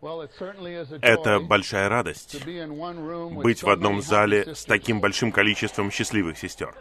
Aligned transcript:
Это 0.00 1.40
большая 1.40 1.88
радость 1.88 2.36
быть 2.44 3.62
в 3.62 3.68
одном 3.68 4.00
зале 4.00 4.54
с 4.54 4.64
таким 4.64 5.00
большим 5.00 5.32
количеством 5.32 5.90
счастливых 5.90 6.38
сестер. 6.38 6.74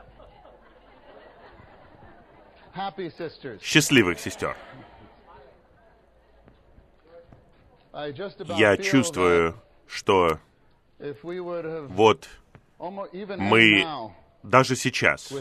Счастливых 3.62 4.20
сестер. 4.20 4.56
Я 8.58 8.78
чувствую, 8.78 9.56
что 9.88 10.40
вот 11.00 12.30
мы 13.10 14.12
даже 14.50 14.76
сейчас, 14.76 15.34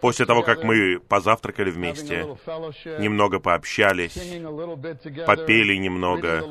после 0.00 0.26
того, 0.26 0.42
как 0.42 0.62
мы 0.62 1.00
позавтракали 1.00 1.70
вместе, 1.70 2.24
немного 2.98 3.40
пообщались, 3.40 4.14
попели 5.26 5.76
немного, 5.76 6.42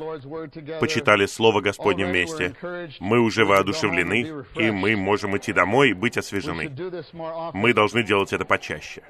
почитали 0.80 1.26
Слово 1.26 1.60
Господне 1.60 2.06
вместе, 2.06 2.54
мы 3.00 3.20
уже 3.20 3.44
воодушевлены, 3.44 4.44
и 4.54 4.70
мы 4.70 4.96
можем 4.96 5.36
идти 5.36 5.52
домой 5.52 5.90
и 5.90 5.94
быть 5.94 6.18
освежены. 6.18 6.70
Мы 7.52 7.72
должны 7.72 8.02
делать 8.02 8.32
это 8.32 8.44
почаще. 8.44 9.02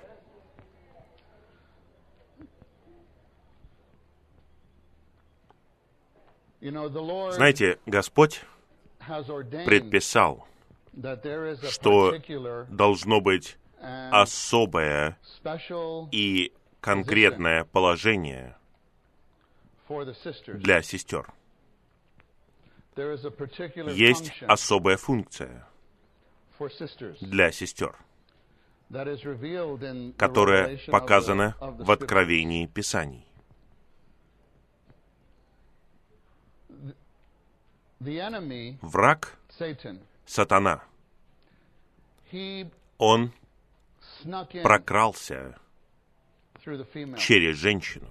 Знаете, 6.61 7.79
Господь 7.87 8.43
предписал, 9.67 10.47
что 11.71 12.15
должно 12.69 13.21
быть 13.21 13.59
особое 13.81 15.19
и 16.11 16.53
конкретное 16.81 17.65
положение 17.65 18.57
для 19.89 20.83
сестер. 20.83 21.33
Есть 22.97 24.43
особая 24.43 24.97
функция 24.97 25.69
для 27.21 27.53
сестер, 27.53 27.95
которая 30.17 30.79
показана 30.87 31.57
в 31.61 31.91
откровении 31.91 32.67
Писаний. 32.67 33.27
Враг, 38.81 39.39
сатана, 40.27 40.83
он 42.99 43.33
прокрался 44.63 45.59
через 47.19 47.57
женщину. 47.57 48.09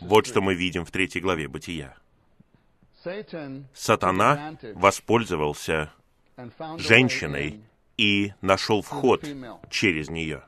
Вот 0.00 0.26
что 0.26 0.40
мы 0.40 0.54
видим 0.54 0.84
в 0.84 0.90
третьей 0.90 1.20
главе 1.20 1.48
Бытия. 1.48 1.96
Сатана 3.74 4.56
воспользовался 4.74 5.92
женщиной 6.78 7.60
и 7.96 8.32
нашел 8.40 8.82
вход 8.82 9.26
через 9.70 10.08
нее. 10.08 10.44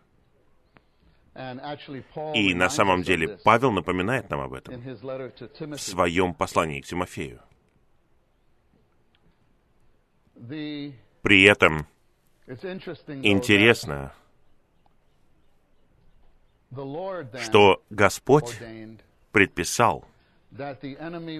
И 2.34 2.54
на 2.54 2.70
самом 2.70 3.02
деле 3.02 3.38
Павел 3.44 3.72
напоминает 3.72 4.30
нам 4.30 4.40
об 4.40 4.54
этом 4.54 4.80
в 4.80 5.78
своем 5.78 6.32
послании 6.32 6.80
к 6.80 6.86
Тимофею. 6.86 7.40
При 10.34 11.44
этом 11.44 11.86
интересно, 13.22 14.12
что 17.40 17.82
Господь 17.90 18.60
предписал, 19.32 20.04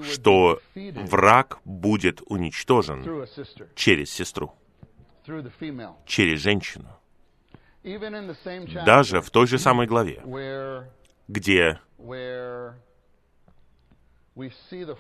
что 0.03 0.61
враг 0.75 1.61
будет 1.65 2.23
уничтожен 2.27 3.27
через 3.75 4.11
сестру, 4.13 4.53
через 6.07 6.41
женщину. 6.41 6.89
Даже 8.87 9.21
в 9.21 9.31
той 9.31 9.47
же 9.47 9.59
самой 9.59 9.87
главе, 9.87 10.23
где 11.29 11.79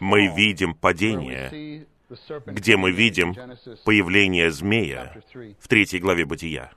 мы 0.00 0.26
видим 0.34 0.74
падение, 0.74 1.86
где 2.46 2.76
мы 2.76 2.92
видим 2.92 3.34
появление 3.84 4.50
змея 4.50 5.22
в 5.58 5.68
третьей 5.68 6.00
главе 6.00 6.24
Бытия. 6.24 6.72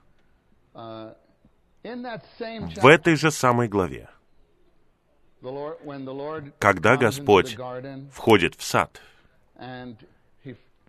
В 0.73 1.15
этой 2.85 3.15
же 3.15 3.31
самой 3.31 3.67
главе, 3.67 4.09
когда 6.59 6.97
Господь 6.97 7.57
входит 8.11 8.55
в 8.55 8.63
сад 8.63 9.01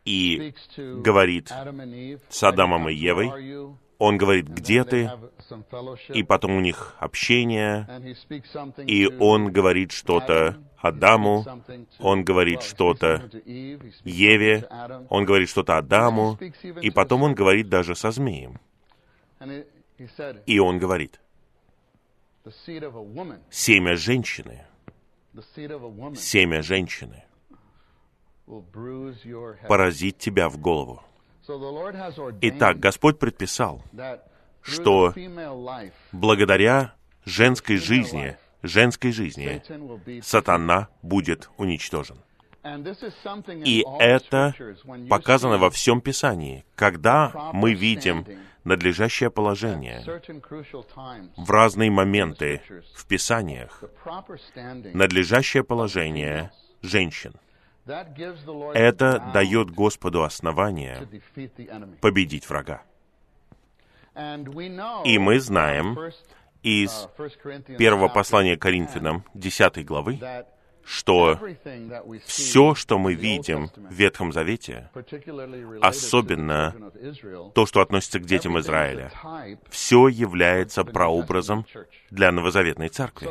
и 0.04 0.54
говорит 0.76 1.52
с 2.28 2.42
Адамом 2.42 2.88
и 2.88 2.94
Евой, 2.94 3.76
он 3.98 4.16
говорит, 4.16 4.46
где 4.48 4.84
ты? 4.84 5.10
И 6.08 6.22
потом 6.22 6.56
у 6.56 6.60
них 6.60 6.94
общение, 6.98 7.86
и 8.86 9.06
он 9.06 9.52
говорит 9.52 9.92
что-то 9.92 10.56
Адаму, 10.76 11.44
он 11.98 12.22
говорит 12.22 12.62
что-то 12.62 13.28
Еве, 14.04 14.68
он 15.10 15.24
говорит 15.24 15.48
что-то 15.48 15.78
Адаму, 15.78 16.38
и 16.80 16.90
потом 16.90 17.22
он 17.24 17.34
говорит 17.34 17.68
даже 17.68 17.94
со 17.96 18.10
змеем. 18.12 18.60
И 20.46 20.58
он 20.58 20.78
говорит, 20.78 21.20
семя 23.50 23.96
женщины, 23.96 24.64
семя 26.14 26.62
женщины 26.62 27.24
поразит 29.66 30.18
тебя 30.18 30.48
в 30.48 30.58
голову. 30.58 31.02
Итак, 32.42 32.78
Господь 32.78 33.18
предписал, 33.18 33.82
что 34.62 35.14
благодаря 36.12 36.94
женской 37.24 37.76
жизни, 37.76 38.36
женской 38.62 39.12
жизни, 39.12 39.62
сатана 40.20 40.88
будет 41.02 41.48
уничтожен. 41.56 42.18
И 43.64 43.84
это 43.98 44.54
показано 45.08 45.58
во 45.58 45.70
всем 45.70 46.00
Писании, 46.00 46.66
когда 46.74 47.50
мы 47.54 47.72
видим 47.72 48.26
надлежащее 48.64 49.30
положение 49.30 50.02
в 51.36 51.50
разные 51.50 51.90
моменты 51.90 52.60
в 52.94 53.06
Писаниях, 53.06 53.82
надлежащее 54.92 55.64
положение 55.64 56.50
женщин— 56.82 57.32
это 58.74 59.30
дает 59.32 59.70
Господу 59.70 60.22
основание 60.22 61.08
победить 62.00 62.48
врага. 62.48 62.82
И 65.04 65.18
мы 65.18 65.40
знаем 65.40 65.96
из 66.62 67.08
первого 67.78 68.08
послания 68.08 68.56
Коринфянам, 68.56 69.24
10 69.34 69.84
главы, 69.86 70.18
что 70.84 71.38
все, 72.24 72.74
что 72.74 72.98
мы 72.98 73.14
видим 73.14 73.70
в 73.76 73.92
Ветхом 73.92 74.32
Завете, 74.32 74.90
особенно 75.82 76.74
то, 77.54 77.66
что 77.66 77.80
относится 77.80 78.18
к 78.18 78.24
детям 78.24 78.58
Израиля, 78.58 79.12
все 79.68 80.08
является 80.08 80.84
прообразом 80.84 81.66
для 82.10 82.32
новозаветной 82.32 82.88
церкви. 82.88 83.28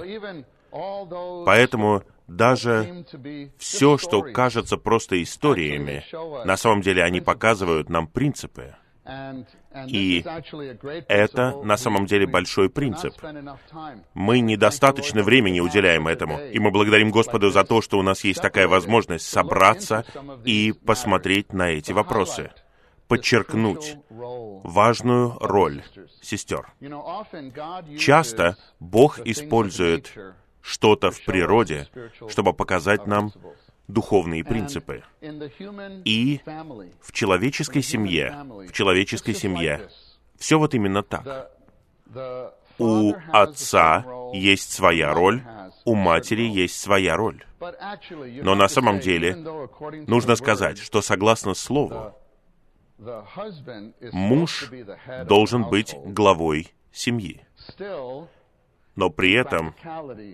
Поэтому 1.46 2.04
даже 2.28 3.06
все, 3.58 3.98
что 3.98 4.22
кажется 4.22 4.78
просто 4.78 5.22
историями, 5.22 6.04
на 6.46 6.58
самом 6.58 6.82
деле 6.82 7.04
они 7.04 7.22
показывают 7.22 7.90
нам 7.90 8.08
принципы. 8.08 8.76
И 9.88 10.26
это 11.08 11.56
на 11.64 11.78
самом 11.78 12.08
деле 12.08 12.28
большой 12.28 12.70
принцип. 12.70 13.14
Мы 14.14 14.40
недостаточно 14.40 15.24
времени 15.24 15.60
уделяем 15.60 16.08
этому, 16.08 16.40
и 16.40 16.60
мы 16.60 16.72
благодарим 16.72 17.12
Господу 17.12 17.50
за 17.50 17.64
то, 17.64 17.82
что 17.82 18.00
у 18.00 18.02
нас 18.02 18.24
есть 18.24 18.42
такая 18.42 18.68
возможность 18.68 19.26
собраться 19.26 20.04
и 20.44 20.74
посмотреть 20.86 21.54
на 21.54 21.70
эти 21.70 21.92
вопросы 21.92 22.52
подчеркнуть 23.08 23.98
важную 24.10 25.38
роль 25.40 25.82
сестер. 26.22 26.68
Часто 27.98 28.58
Бог 28.80 29.20
использует 29.20 30.14
что-то 30.62 31.12
в 31.12 31.24
природе, 31.24 31.88
чтобы 32.30 32.54
показать 32.54 33.08
нам 33.08 33.32
духовные 33.88 34.44
принципы. 34.44 35.04
И 36.06 36.42
в 37.02 37.12
человеческой 37.12 37.82
семье, 37.82 38.46
в 38.68 38.72
человеческой 38.72 39.34
семье, 39.34 39.90
все 40.38 40.60
вот 40.60 40.74
именно 40.74 41.04
так. 41.04 41.52
У 42.80 43.14
отца 43.32 44.06
есть 44.34 44.72
своя 44.72 45.14
роль, 45.14 45.42
у 45.86 45.96
матери 45.96 46.44
есть 46.44 46.80
своя 46.80 47.16
роль. 47.16 47.44
Но 47.60 48.56
на 48.56 48.68
самом 48.68 49.00
деле 49.00 49.36
нужно 50.06 50.36
сказать, 50.36 50.78
что 50.78 51.02
согласно 51.02 51.54
Слову, 51.54 52.14
муж 54.12 54.70
должен 55.26 55.70
быть 55.70 55.96
главой 56.06 56.74
семьи 56.92 57.42
но 58.98 59.10
при 59.12 59.32
этом 59.34 59.74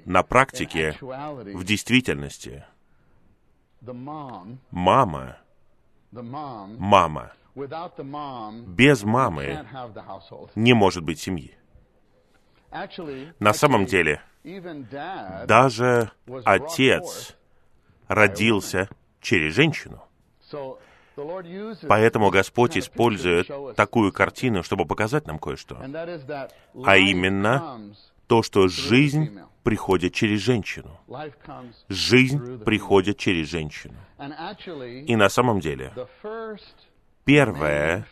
на 0.05 0.23
практике, 0.23 0.97
в 0.99 1.63
действительности, 1.63 2.65
Мама, 4.71 5.37
мама, 6.11 7.33
без 8.65 9.03
мамы 9.03 9.65
не 10.55 10.73
может 10.73 11.03
быть 11.03 11.19
семьи. 11.19 11.53
На 13.39 13.53
самом 13.53 13.85
деле, 13.85 14.21
даже 15.45 16.11
отец 16.45 17.35
родился 18.07 18.87
через 19.19 19.53
женщину. 19.53 20.01
Поэтому 21.87 22.29
Господь 22.29 22.77
использует 22.77 23.51
такую 23.75 24.13
картину, 24.13 24.63
чтобы 24.63 24.85
показать 24.85 25.27
нам 25.27 25.39
кое-что. 25.39 25.77
А 26.85 26.97
именно 26.97 27.93
то, 28.27 28.43
что 28.43 28.67
жизнь 28.67 29.39
приходит 29.63 30.13
через 30.13 30.41
женщину. 30.41 30.99
Жизнь 31.89 32.63
приходит 32.63 33.17
через 33.17 33.49
женщину. 33.49 33.95
И 35.07 35.15
на 35.15 35.29
самом 35.29 35.59
деле, 35.59 35.93
первая 37.25 38.05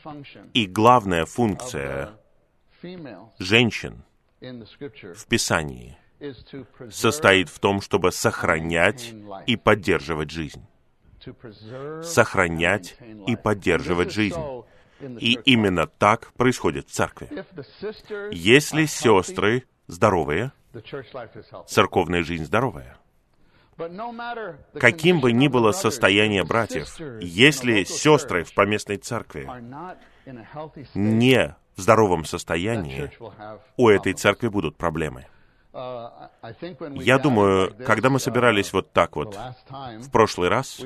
и 0.54 0.66
главная 0.66 1.26
функция 1.26 2.14
женщин 3.40 4.04
в 4.40 5.26
Писании 5.28 5.98
состоит 6.90 7.50
в 7.50 7.60
том, 7.60 7.82
чтобы 7.82 8.12
сохранять 8.12 9.14
и 9.48 9.56
поддерживать 9.56 10.32
жизнь. 10.32 10.66
Сохранять 12.04 12.98
и 13.28 13.36
поддерживать 13.36 14.12
жизнь. 14.12 14.42
И 15.20 15.40
именно 15.46 15.88
так 15.88 16.32
происходит 16.34 16.88
в 16.88 16.92
церкви. 16.92 17.28
Если 18.32 18.86
сестры 18.86 19.64
здоровые, 19.92 20.52
церковная 21.68 22.24
жизнь 22.24 22.46
здоровая. 22.46 22.98
Каким 24.80 25.20
бы 25.20 25.32
ни 25.32 25.48
было 25.48 25.72
состояние 25.72 26.44
братьев, 26.44 27.00
если 27.20 27.84
сестры 27.84 28.44
в 28.44 28.54
поместной 28.54 28.98
церкви 28.98 29.50
не 30.94 31.56
в 31.76 31.82
здоровом 31.82 32.26
состоянии, 32.26 33.12
у 33.78 33.90
этой 33.90 34.14
церкви 34.14 34.48
будут 34.48 34.78
проблемы. 34.78 35.26
Я 35.74 37.18
думаю, 37.18 37.74
когда 37.86 38.10
мы 38.10 38.20
собирались 38.20 38.74
вот 38.74 38.92
так 38.92 39.16
вот 39.16 39.38
в 39.70 40.12
прошлый 40.12 40.50
раз, 40.50 40.82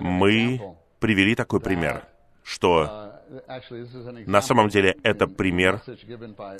мы 0.00 0.76
привели 1.00 1.34
такой 1.34 1.60
пример, 1.60 2.02
что 2.44 3.12
на 4.26 4.42
самом 4.42 4.68
деле 4.68 4.96
это 5.02 5.26
пример 5.26 5.80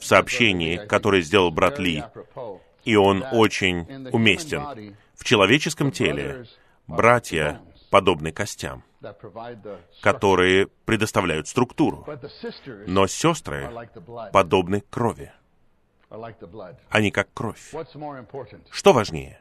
в 0.01 0.05
сообщении, 0.05 0.77
которое 0.79 1.21
сделал 1.21 1.51
брат 1.51 1.79
Ли, 1.79 2.03
и 2.85 2.97
он 2.97 3.25
очень 3.33 4.09
уместен. 4.11 4.97
В 5.15 5.25
человеческом 5.25 5.93
теле 5.93 6.47
братья 6.87 7.61
подобны 7.91 8.33
костям, 8.33 8.83
которые 10.01 10.69
предоставляют 10.87 11.47
структуру. 11.49 12.07
Но 12.87 13.07
сестры 13.07 13.71
подобны 14.33 14.81
крови. 14.81 15.33
Они 16.89 17.11
как 17.11 17.29
кровь. 17.35 17.73
Что 18.71 18.93
важнее? 18.93 19.41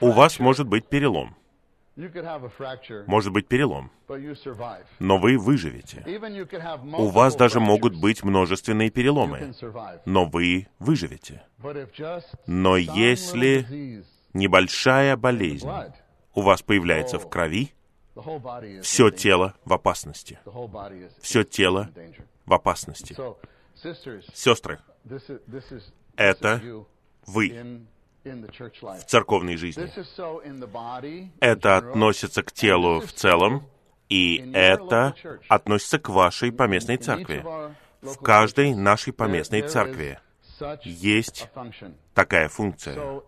У 0.00 0.10
вас 0.12 0.38
может 0.38 0.68
быть 0.68 0.86
перелом. 0.88 1.36
Может 3.06 3.32
быть 3.32 3.48
перелом. 3.48 3.90
Но 4.98 5.18
вы 5.18 5.38
выживете. 5.38 6.04
У 6.98 7.08
вас 7.08 7.36
даже 7.36 7.58
могут 7.58 7.98
быть 7.98 8.22
множественные 8.22 8.90
переломы. 8.90 9.54
Но 10.04 10.26
вы 10.26 10.68
выживете. 10.78 11.42
Но 12.46 12.76
если 12.76 14.04
небольшая 14.34 15.16
болезнь 15.16 15.68
у 16.34 16.42
вас 16.42 16.62
появляется 16.62 17.18
в 17.18 17.28
крови, 17.30 17.72
все 18.82 19.10
тело 19.10 19.54
в 19.64 19.72
опасности. 19.72 20.38
Все 21.20 21.44
тело 21.44 21.90
в 22.44 22.52
опасности. 22.52 23.16
Сестры, 24.34 24.80
это 26.16 26.60
вы 27.26 27.86
в 28.26 29.04
церковной 29.04 29.56
жизни. 29.56 29.90
Это 31.40 31.76
относится 31.76 32.42
к 32.42 32.52
телу 32.52 33.00
в 33.00 33.12
целом, 33.12 33.68
и 34.08 34.50
это 34.54 35.14
относится 35.48 35.98
к 35.98 36.08
вашей 36.08 36.52
поместной 36.52 36.96
церкви. 36.96 37.44
В 38.02 38.16
каждой 38.18 38.74
нашей 38.74 39.12
поместной 39.12 39.62
церкви 39.62 40.18
есть 40.84 41.48
такая 42.14 42.48
функция. 42.48 43.22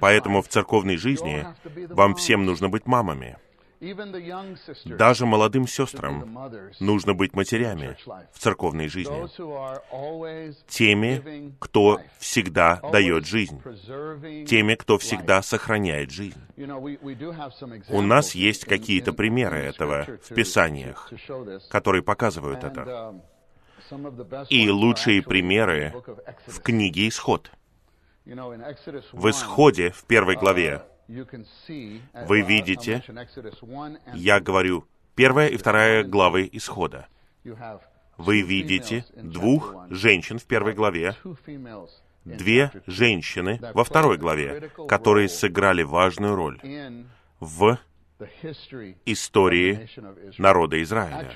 Поэтому 0.00 0.42
в 0.42 0.48
церковной 0.48 0.96
жизни 0.96 1.46
вам 1.88 2.14
всем 2.14 2.44
нужно 2.44 2.68
быть 2.68 2.86
мамами. 2.86 3.38
Даже 4.84 5.26
молодым 5.26 5.66
сестрам 5.66 6.50
нужно 6.78 7.14
быть 7.14 7.34
матерями 7.34 7.96
в 8.32 8.38
церковной 8.38 8.86
жизни. 8.86 9.26
Теми, 10.68 11.52
кто 11.58 12.00
всегда 12.18 12.76
дает 12.92 13.26
жизнь. 13.26 13.60
Теми, 14.46 14.76
кто 14.76 14.98
всегда 14.98 15.42
сохраняет 15.42 16.12
жизнь. 16.12 16.38
У 17.88 18.00
нас 18.02 18.36
есть 18.36 18.66
какие-то 18.66 19.12
примеры 19.12 19.58
этого 19.58 20.06
в 20.28 20.34
Писаниях, 20.34 21.10
которые 21.68 22.04
показывают 22.04 22.62
это. 22.62 23.20
И 24.48 24.70
лучшие 24.70 25.22
примеры 25.22 25.92
в 26.46 26.60
книге 26.60 27.08
«Исход». 27.08 27.50
В 28.24 29.28
Исходе, 29.28 29.90
в 29.90 30.04
первой 30.04 30.36
главе, 30.36 30.84
вы 32.26 32.40
видите, 32.42 33.02
я 34.14 34.40
говорю, 34.40 34.86
первая 35.14 35.48
и 35.48 35.56
вторая 35.56 36.04
главы 36.04 36.48
Исхода. 36.52 37.06
Вы 38.16 38.42
видите 38.42 39.04
двух 39.16 39.74
женщин 39.90 40.38
в 40.38 40.44
первой 40.44 40.74
главе, 40.74 41.16
две 42.24 42.70
женщины 42.86 43.58
во 43.74 43.84
второй 43.84 44.16
главе, 44.16 44.70
которые 44.88 45.28
сыграли 45.28 45.82
важную 45.82 46.34
роль 46.34 46.60
в 47.40 47.78
истории 49.04 49.88
народа 50.38 50.82
Израиля, 50.82 51.32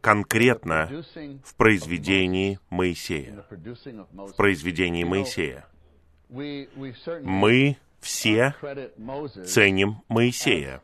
конкретно 0.00 1.04
в 1.44 1.54
произведении 1.54 2.58
Моисея. 2.70 3.44
В 3.50 4.36
произведении 4.36 5.04
Моисея. 5.04 5.66
Мы 6.28 7.78
все 8.06 8.54
ценим 9.44 10.02
Моисея 10.08 10.80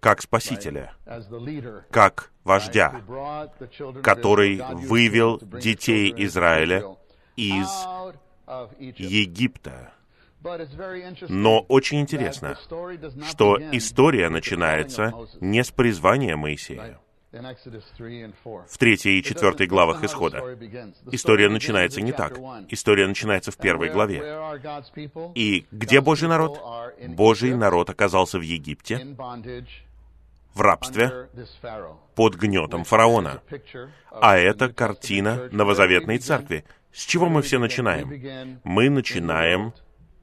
как 0.00 0.22
Спасителя, 0.22 0.92
как 1.90 2.30
вождя, 2.44 3.02
который 4.02 4.62
вывел 4.74 5.38
детей 5.40 6.12
Израиля 6.16 6.96
из 7.36 7.68
Египта. 8.78 9.92
Но 11.28 11.60
очень 11.60 12.00
интересно, 12.00 12.56
что 13.28 13.58
история 13.72 14.28
начинается 14.28 15.12
не 15.40 15.64
с 15.64 15.70
призвания 15.70 16.36
Моисея 16.36 17.00
в 18.68 18.78
третьей 18.78 19.18
и 19.18 19.22
четвертой 19.22 19.66
главах 19.66 20.04
Исхода. 20.04 20.58
История 21.12 21.48
начинается 21.48 22.00
не 22.00 22.12
так. 22.12 22.38
История 22.68 23.06
начинается 23.06 23.50
в 23.50 23.56
первой 23.56 23.90
главе. 23.90 24.22
И 25.34 25.66
где 25.70 26.00
Божий 26.00 26.28
народ? 26.28 26.60
Божий 27.08 27.54
народ 27.54 27.90
оказался 27.90 28.38
в 28.38 28.42
Египте, 28.42 29.16
в 30.54 30.60
рабстве, 30.60 31.28
под 32.14 32.36
гнетом 32.36 32.84
фараона. 32.84 33.42
А 34.10 34.36
это 34.36 34.72
картина 34.72 35.48
новозаветной 35.52 36.18
церкви. 36.18 36.64
С 36.92 37.04
чего 37.04 37.28
мы 37.28 37.42
все 37.42 37.58
начинаем? 37.58 38.60
Мы 38.64 38.88
начинаем 38.88 39.74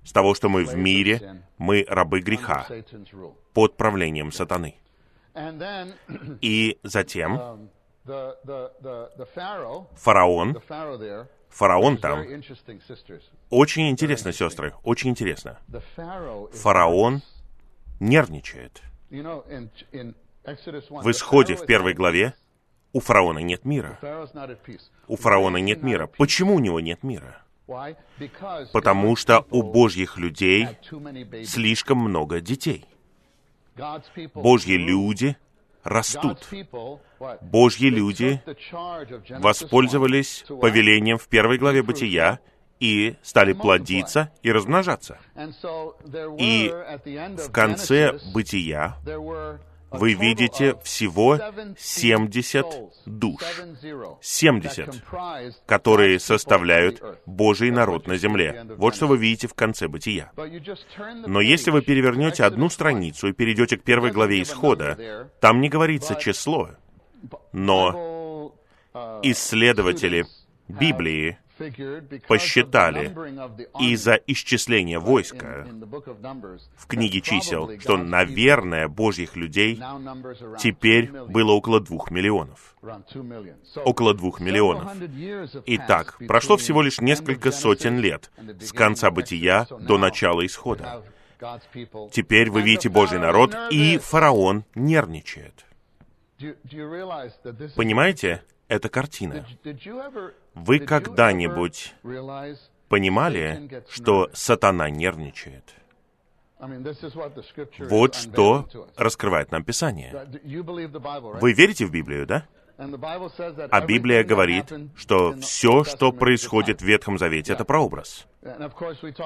с 0.03 0.12
того, 0.12 0.34
что 0.34 0.50
мы 0.50 0.65
в 0.65 0.75
мире, 0.75 1.43
мы 1.58 1.86
рабы 1.88 2.22
греха, 2.22 2.67
под 3.53 3.77
правлением 3.77 4.32
сатаны. 4.32 4.75
И 6.42 6.80
затем 6.84 7.70
фараон, 9.96 10.60
фараон 11.50 11.98
там, 11.98 12.25
очень 13.50 13.90
интересно, 13.90 14.34
сестры, 14.34 14.74
очень 14.84 15.10
интересно. 15.10 15.60
Фараон 16.54 17.22
нервничает. 18.00 18.82
В 19.10 21.12
исходе 21.12 21.56
в 21.56 21.66
первой 21.66 21.94
главе 21.94 22.34
у 22.92 23.00
фараона 23.00 23.40
нет 23.40 23.66
мира. 23.66 24.00
У 25.08 25.16
фараона 25.16 25.58
нет 25.58 25.84
мира. 25.84 26.08
Почему 26.08 26.56
у 26.56 26.60
него 26.60 26.80
нет 26.80 27.04
мира? 27.04 27.38
Потому 28.74 29.16
что 29.16 29.46
у 29.50 29.63
Божьих 29.63 30.18
людей 30.18 30.68
слишком 31.46 31.98
много 31.98 32.42
детей. 32.42 32.86
Божьи 34.36 34.75
люди 34.75 35.38
растут. 35.84 36.48
Божьи 37.42 37.88
люди 37.88 38.42
воспользовались 39.39 40.46
повелением 40.48 41.18
в 41.18 41.27
первой 41.27 41.58
главе 41.58 41.84
Бытия 41.84 42.39
и 42.80 43.15
стали 43.22 43.53
плодиться 43.53 44.32
и 44.42 44.51
размножаться. 44.51 45.18
И 46.38 46.70
в 46.70 47.51
конце 47.51 48.20
бытия 48.34 48.98
вы 49.93 50.13
видите 50.13 50.75
всего 50.83 51.39
70 51.77 52.65
душ, 53.05 53.41
70, 54.21 55.03
которые 55.65 56.19
составляют 56.19 57.01
Божий 57.25 57.71
народ 57.71 58.07
на 58.07 58.17
земле. 58.17 58.65
Вот 58.77 58.95
что 58.95 59.07
вы 59.07 59.17
видите 59.17 59.47
в 59.47 59.53
конце 59.53 59.88
бытия. 59.88 60.31
Но 61.27 61.41
если 61.41 61.71
вы 61.71 61.81
перевернете 61.81 62.43
одну 62.43 62.69
страницу 62.69 63.27
и 63.27 63.33
перейдете 63.33 63.77
к 63.77 63.83
первой 63.83 64.12
главе 64.12 64.41
Исхода, 64.41 65.29
там 65.39 65.62
не 65.62 65.69
говорится 65.69 66.15
число, 66.15 66.69
но 67.51 68.53
исследователи 69.23 70.25
Библии 70.67 71.38
посчитали 72.27 73.13
из-за 73.79 74.20
исчисления 74.27 75.00
войска 75.00 75.67
в 76.75 76.88
книге 76.88 77.22
чисел, 77.22 77.72
что, 77.79 77.98
наверное, 77.98 78.88
Божьих 78.88 79.36
людей 79.36 79.79
теперь 80.60 81.12
было 81.12 81.51
около 81.51 81.79
двух 81.79 82.12
миллионов. 82.12 82.75
Около 83.86 84.13
двух 84.13 84.39
миллионов. 84.39 84.91
Итак, 85.65 86.17
прошло 86.27 86.58
всего 86.58 86.82
лишь 86.82 87.00
несколько 87.00 87.51
сотен 87.51 88.00
лет 88.00 88.32
с 88.60 88.72
конца 88.72 89.12
бытия 89.12 89.67
до 89.79 89.98
начала 89.98 90.46
исхода. 90.46 91.03
Теперь 92.12 92.50
вы 92.50 92.62
видите 92.62 92.89
Божий 92.89 93.20
народ, 93.20 93.55
и 93.70 93.98
фараон 93.98 94.63
нервничает. 94.75 95.65
Понимаете? 97.75 98.43
Это 98.67 98.89
картина. 98.89 99.46
Вы 100.55 100.79
когда-нибудь 100.79 101.95
понимали, 102.89 103.83
что 103.89 104.29
сатана 104.33 104.89
нервничает? 104.89 105.75
Вот 107.89 108.15
что 108.15 108.69
раскрывает 108.95 109.51
нам 109.51 109.63
Писание. 109.63 110.27
Вы 111.41 111.53
верите 111.53 111.86
в 111.86 111.91
Библию, 111.91 112.25
да? 112.25 112.45
А 112.77 113.81
Библия 113.86 114.24
говорит, 114.24 114.72
что 114.95 115.33
все, 115.41 115.83
что 115.83 116.12
происходит 116.12 116.81
в 116.81 116.86
Ветхом 116.86 117.17
Завете, 117.17 117.53
это 117.53 117.65
прообраз. 117.65 118.25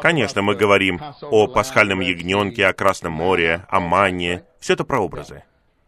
Конечно, 0.01 0.41
мы 0.41 0.55
говорим 0.55 1.01
о 1.21 1.47
пасхальном 1.47 2.01
ягненке, 2.01 2.67
о 2.67 2.73
Красном 2.73 3.13
море, 3.13 3.65
о 3.69 3.79
манне. 3.79 4.43
Все 4.59 4.73
это 4.73 4.83
прообразы. 4.83 5.43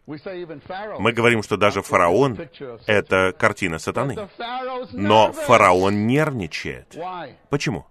Мы 0.06 1.12
говорим, 1.12 1.42
что 1.42 1.56
даже 1.56 1.82
фараон— 1.82 2.38
это 2.86 3.34
картина 3.38 3.78
сатаны. 3.78 4.16
Но 4.92 5.32
фараон 5.32 6.06
нервничает. 6.06 6.96
Почему? 7.48 7.86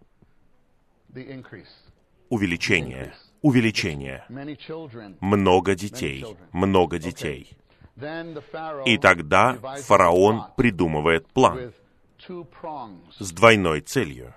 Увеличение. 2.30 3.14
Увеличение. 3.42 4.26
Много 5.22 5.76
детей. 5.76 6.26
Много 6.52 7.00
детей. 7.00 7.52
И 8.86 8.98
тогда 8.98 9.58
фараон 9.84 10.46
придумывает 10.56 11.28
план 11.28 11.74
с 13.18 13.32
двойной 13.32 13.82
целью. 13.82 14.34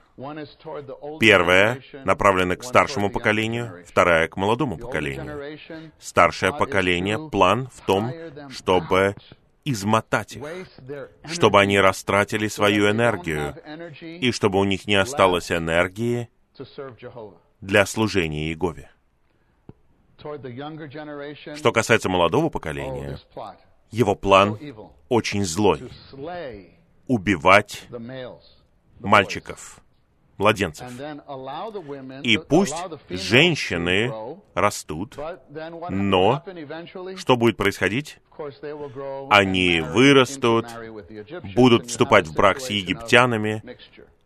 Первая 1.20 1.80
направлена 2.04 2.56
к 2.56 2.64
старшему 2.64 3.10
поколению, 3.10 3.84
вторая 3.86 4.28
к 4.28 4.36
молодому 4.36 4.78
поколению. 4.78 5.58
Старшее 5.98 6.52
поколение, 6.52 7.30
план 7.30 7.68
в 7.72 7.84
том, 7.84 8.12
чтобы 8.50 9.14
измотать 9.64 10.36
их, 10.36 10.44
чтобы 11.26 11.60
они 11.60 11.78
растратили 11.78 12.48
свою 12.48 12.90
энергию, 12.90 13.56
и 14.00 14.32
чтобы 14.32 14.58
у 14.58 14.64
них 14.64 14.86
не 14.86 14.96
осталось 14.96 15.52
энергии 15.52 16.28
для 17.60 17.86
служения 17.86 18.48
Иегове. 18.48 18.90
Что 21.56 21.72
касается 21.72 22.08
молодого 22.08 22.48
поколения, 22.48 23.18
его 23.90 24.14
план 24.14 24.58
очень 25.08 25.44
злой. 25.44 25.90
Убивать 27.08 27.88
мальчиков, 29.00 29.81
младенцев. 30.42 30.86
И 32.22 32.36
пусть 32.36 32.74
женщины 33.08 34.12
растут, 34.54 35.16
но 35.88 36.44
что 37.16 37.36
будет 37.36 37.56
происходить? 37.56 38.18
Они 39.30 39.80
вырастут, 39.80 40.66
будут 41.54 41.86
вступать 41.86 42.26
в 42.26 42.34
брак 42.34 42.60
с 42.60 42.70
египтянами, 42.70 43.62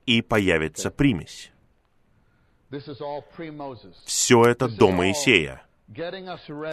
и 0.07 0.23
появится 0.23 0.91
примесь. 0.91 1.53
Все 4.05 4.43
это 4.45 4.69
до 4.69 4.91
Моисея. 4.91 5.63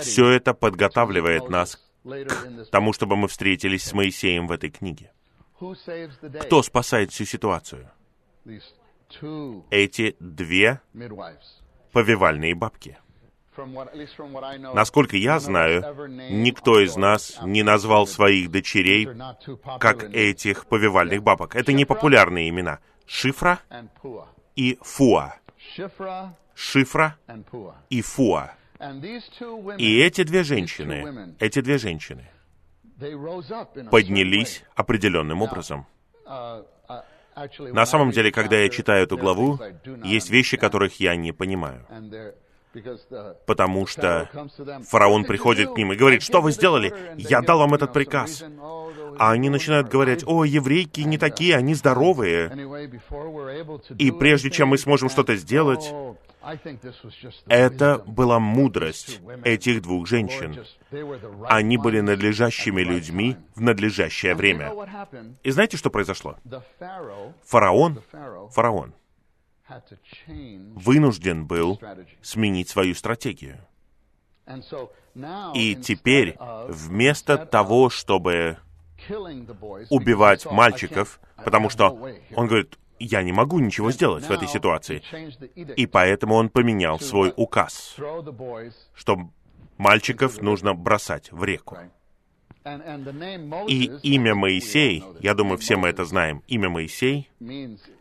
Все 0.01 0.29
это 0.29 0.53
подготавливает 0.53 1.49
нас 1.49 1.79
к 2.03 2.71
тому, 2.71 2.93
чтобы 2.93 3.15
мы 3.15 3.27
встретились 3.27 3.83
с 3.83 3.93
Моисеем 3.93 4.47
в 4.47 4.51
этой 4.51 4.69
книге. 4.69 5.11
Кто 6.41 6.63
спасает 6.63 7.11
всю 7.11 7.25
ситуацию? 7.25 7.91
Эти 9.69 10.15
две 10.19 10.81
повивальные 11.91 12.55
бабки. 12.55 12.97
Насколько 14.73 15.17
я 15.17 15.39
знаю, 15.39 15.81
никто 16.31 16.79
из 16.79 16.95
нас 16.95 17.37
не 17.43 17.61
назвал 17.63 18.07
своих 18.07 18.49
дочерей 18.49 19.07
как 19.79 20.03
этих 20.03 20.65
повивальных 20.65 21.21
бабок. 21.21 21.55
Это 21.55 21.71
не 21.71 21.85
популярные 21.85 22.49
имена. 22.49 22.79
Шифра 23.05 23.59
и 24.55 24.77
Фуа. 24.81 25.35
Шифра 26.55 27.17
и 27.89 28.01
Фуа. 28.01 28.55
И 29.77 29.99
эти 29.99 30.23
две 30.23 30.43
женщины, 30.43 31.35
эти 31.39 31.61
две 31.61 31.77
женщины 31.77 32.29
поднялись 33.89 34.63
определенным 34.75 35.41
образом. 35.41 35.85
На 37.59 37.85
самом 37.85 38.11
деле, 38.11 38.31
когда 38.31 38.57
я 38.57 38.69
читаю 38.69 39.03
эту 39.03 39.17
главу, 39.17 39.59
есть 40.03 40.29
вещи, 40.29 40.57
которых 40.57 40.99
я 40.99 41.15
не 41.15 41.31
понимаю. 41.31 41.85
Потому 43.45 43.85
что 43.85 44.29
фараон 44.89 45.25
приходит 45.25 45.71
к 45.71 45.77
ним 45.77 45.93
и 45.93 45.95
говорит, 45.95 46.23
что 46.23 46.41
вы 46.41 46.51
сделали? 46.51 46.93
Я 47.17 47.41
дал 47.41 47.59
вам 47.59 47.73
этот 47.75 47.93
приказ. 47.93 48.43
А 49.19 49.31
они 49.31 49.49
начинают 49.49 49.89
говорить, 49.89 50.23
о, 50.25 50.43
еврейки 50.43 51.01
не 51.01 51.19
такие, 51.19 51.55
они 51.55 51.75
здоровые. 51.75 52.51
И 53.99 54.11
прежде 54.11 54.49
чем 54.49 54.69
мы 54.69 54.77
сможем 54.79 55.09
что-то 55.09 55.35
сделать, 55.35 55.93
это 57.47 57.99
была 58.05 58.39
мудрость 58.39 59.21
этих 59.43 59.81
двух 59.81 60.07
женщин. 60.07 60.63
Они 61.47 61.77
были 61.77 62.01
надлежащими 62.01 62.81
людьми 62.81 63.37
в 63.55 63.61
надлежащее 63.61 64.35
время. 64.35 64.71
И 65.43 65.51
знаете, 65.51 65.77
что 65.77 65.89
произошло? 65.89 66.37
Фараон, 67.45 68.01
фараон, 68.51 68.93
вынужден 70.75 71.45
был 71.45 71.79
сменить 72.21 72.69
свою 72.69 72.95
стратегию. 72.95 73.59
И 75.53 75.75
теперь, 75.75 76.35
вместо 76.67 77.37
того, 77.37 77.89
чтобы 77.89 78.57
убивать 79.89 80.45
мальчиков, 80.45 81.19
потому 81.37 81.69
что 81.69 81.91
он 82.35 82.47
говорит, 82.47 82.77
я 82.99 83.23
не 83.23 83.31
могу 83.31 83.59
ничего 83.59 83.91
сделать 83.91 84.25
в 84.25 84.31
этой 84.31 84.47
ситуации. 84.47 85.01
И 85.75 85.85
поэтому 85.85 86.35
он 86.35 86.49
поменял 86.49 86.99
свой 86.99 87.33
указ, 87.35 87.95
что 88.95 89.29
мальчиков 89.77 90.41
нужно 90.41 90.73
бросать 90.73 91.31
в 91.31 91.43
реку. 91.43 91.77
И 93.67 93.91
имя 94.03 94.35
Моисей, 94.35 95.03
я 95.19 95.33
думаю, 95.33 95.57
все 95.57 95.75
мы 95.75 95.89
это 95.89 96.05
знаем, 96.05 96.43
имя 96.47 96.69
Моисей 96.69 97.29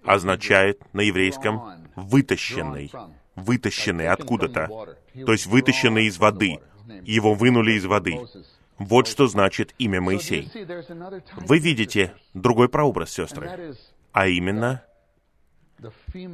означает 0.05 0.81
на 0.93 1.01
еврейском 1.01 1.63
«вытащенный», 1.97 2.93
вытащенный 3.35 4.09
откуда-то, 4.09 4.97
то 5.27 5.33
есть 5.33 5.47
вытащенный 5.47 6.07
из 6.07 6.19
воды. 6.19 6.61
Его 7.03 7.35
вынули 7.35 7.73
из 7.73 7.85
воды. 7.87 8.19
Вот 8.79 9.07
что 9.07 9.27
значит 9.27 9.75
имя 9.79 10.01
Моисей. 10.01 10.49
Вы 11.37 11.59
видите 11.59 12.15
другой 12.35 12.69
прообраз, 12.69 13.11
сестры, 13.11 13.75
а 14.13 14.27
именно, 14.27 14.85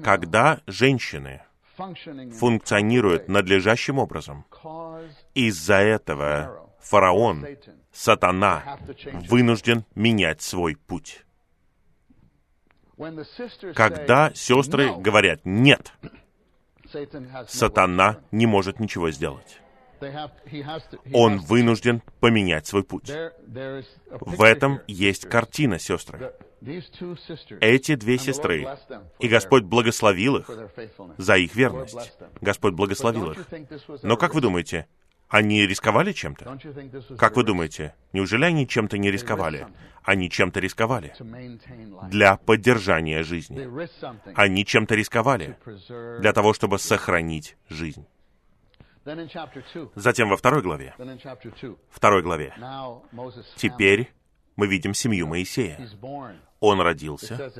когда 0.03 0.61
женщины 0.67 1.43
функционируют 1.77 3.29
надлежащим 3.29 3.99
образом, 3.99 4.45
из-за 5.35 5.77
этого 5.77 6.71
фараон, 6.81 7.47
сатана, 7.93 8.79
вынужден 9.29 9.85
менять 9.95 10.43
свой 10.43 10.77
путь. 10.77 11.25
Когда 13.75 14.33
сестры 14.35 14.93
говорят 14.97 15.41
«нет», 15.45 15.93
сатана 17.47 18.19
не 18.33 18.47
может 18.47 18.81
ничего 18.81 19.11
сделать. 19.11 19.61
Он 21.13 21.39
вынужден 21.39 22.03
поменять 22.21 22.67
свой 22.67 22.85
путь. 22.85 23.11
В 24.11 24.43
этом 24.43 24.81
есть 24.87 25.29
картина, 25.29 25.79
сестры. 25.79 26.33
Эти 27.61 27.95
две 27.95 28.19
сестры, 28.19 28.67
и 29.21 29.29
Господь 29.29 29.65
благословил 29.65 30.37
их 30.37 30.51
за 31.17 31.37
их 31.37 31.55
верность. 31.55 32.13
Господь 32.41 32.75
благословил 32.75 33.33
их. 33.33 33.47
Но 34.03 34.17
как 34.17 34.35
вы 34.35 34.41
думаете, 34.41 34.87
они 35.29 35.67
рисковали 35.67 36.13
чем-то? 36.13 36.59
Как 37.17 37.37
вы 37.37 37.45
думаете, 37.45 37.95
неужели 38.13 38.45
они 38.45 38.67
чем-то 38.67 38.97
не 38.99 39.11
рисковали? 39.11 39.67
Они 40.03 40.31
чем-то 40.31 40.59
рисковали 40.59 41.15
для 42.09 42.37
поддержания 42.37 43.23
жизни. 43.23 43.69
Они 44.35 44.65
чем-то 44.65 44.95
рисковали 44.95 45.57
для 46.21 46.33
того, 46.33 46.55
чтобы 46.55 46.79
сохранить 46.79 47.57
жизнь. 47.69 48.07
Затем 49.95 50.29
во 50.29 50.37
второй 50.37 50.63
главе, 50.63 50.95
второй 51.91 52.23
главе, 52.23 52.55
теперь 53.57 54.13
мы 54.57 54.67
видим 54.67 54.95
семью 54.95 55.27
Моисея. 55.27 55.79
Он 56.61 56.81
родился. 56.81 57.53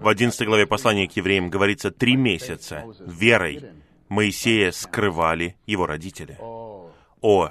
В 0.00 0.08
11 0.08 0.46
главе 0.46 0.66
послания 0.66 1.06
к 1.06 1.12
евреям 1.12 1.50
говорится, 1.50 1.90
три 1.90 2.16
месяца 2.16 2.84
верой 3.00 3.72
Моисея 4.08 4.70
скрывали 4.72 5.56
его 5.66 5.86
родители. 5.86 6.38
О, 6.40 7.50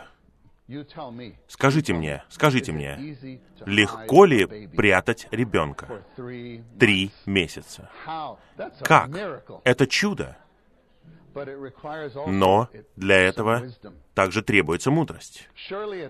скажите 1.48 1.94
мне, 1.94 2.24
скажите 2.30 2.72
мне, 2.72 3.18
легко 3.66 4.26
ли 4.26 4.68
прятать 4.68 5.28
ребенка 5.32 6.04
три 6.80 7.12
месяца? 7.26 7.90
Как? 8.82 9.12
Это 9.64 9.86
чудо. 9.86 10.38
Но 12.27 12.70
для 12.96 13.18
этого 13.18 13.63
также 14.13 14.42
требуется 14.42 14.92
мудрость. 14.92 15.50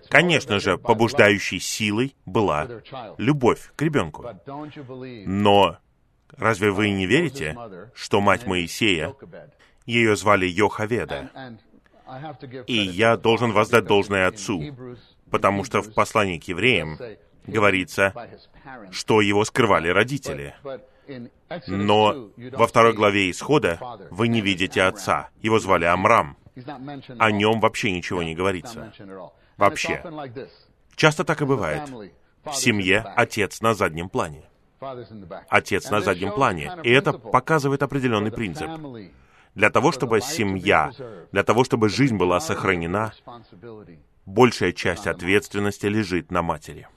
Конечно 0.09 0.59
же, 0.59 0.77
побуждающей 0.77 1.59
силой 1.59 2.15
была 2.25 2.67
любовь 3.17 3.71
к 3.75 3.81
ребенку. 3.81 4.25
Но 5.25 5.77
разве 6.37 6.71
вы 6.71 6.89
не 6.91 7.05
верите, 7.05 7.57
что 7.93 8.21
мать 8.21 8.45
Моисея, 8.45 9.15
ее 9.85 10.15
звали 10.15 10.45
Йохаведа, 10.45 11.29
и 12.67 12.75
я 12.75 13.17
должен 13.17 13.51
воздать 13.51 13.85
должное 13.85 14.27
отцу, 14.27 14.63
потому 15.31 15.63
что 15.63 15.81
в 15.81 15.93
послании 15.93 16.39
к 16.39 16.47
евреям 16.47 16.99
говорится, 17.47 18.13
что 18.91 19.21
его 19.21 19.45
скрывали 19.45 19.89
родители. 19.89 20.55
Но 21.67 22.29
во 22.53 22.67
второй 22.67 22.93
главе 22.93 23.29
Исхода 23.29 23.79
вы 24.09 24.27
не 24.27 24.41
видите 24.41 24.81
отца. 24.81 25.29
Его 25.41 25.59
звали 25.59 25.85
Амрам. 25.85 26.37
О 27.19 27.31
нем 27.31 27.59
вообще 27.59 27.91
ничего 27.91 28.23
не 28.23 28.35
говорится. 28.35 28.93
Вообще. 29.57 30.03
Часто 30.95 31.23
так 31.23 31.41
и 31.41 31.45
бывает. 31.45 31.89
В 32.43 32.53
семье 32.53 32.99
отец 33.15 33.61
на 33.61 33.73
заднем 33.73 34.09
плане. 34.09 34.43
Отец 35.49 35.89
на 35.89 36.01
заднем 36.01 36.31
плане. 36.31 36.71
И 36.83 36.91
это 36.91 37.13
показывает 37.13 37.83
определенный 37.83 38.31
принцип. 38.31 38.69
Для 39.55 39.69
того, 39.69 39.91
чтобы 39.93 40.19
семья, 40.21 40.91
для 41.31 41.43
того, 41.43 41.63
чтобы 41.63 41.89
жизнь 41.89 42.17
была 42.17 42.39
сохранена, 42.41 43.13
большая 44.25 44.73
часть 44.73 45.07
ответственности 45.07 45.85
лежит 45.85 46.29
на 46.29 46.41
матери. 46.41 46.87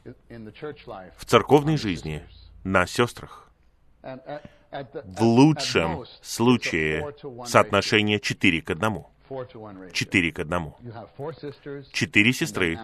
В 1.16 1.24
церковной 1.24 1.76
жизни 1.76 2.24
на 2.64 2.86
сестрах. 2.86 3.47
В 4.70 5.22
лучшем 5.22 6.04
случае 6.20 7.14
соотношение 7.46 8.20
4 8.20 8.62
к 8.62 8.70
1. 8.70 9.04
4 9.92 10.32
к 10.32 10.38
1. 10.38 10.72
Четыре 11.92 12.32
сестры 12.32 12.78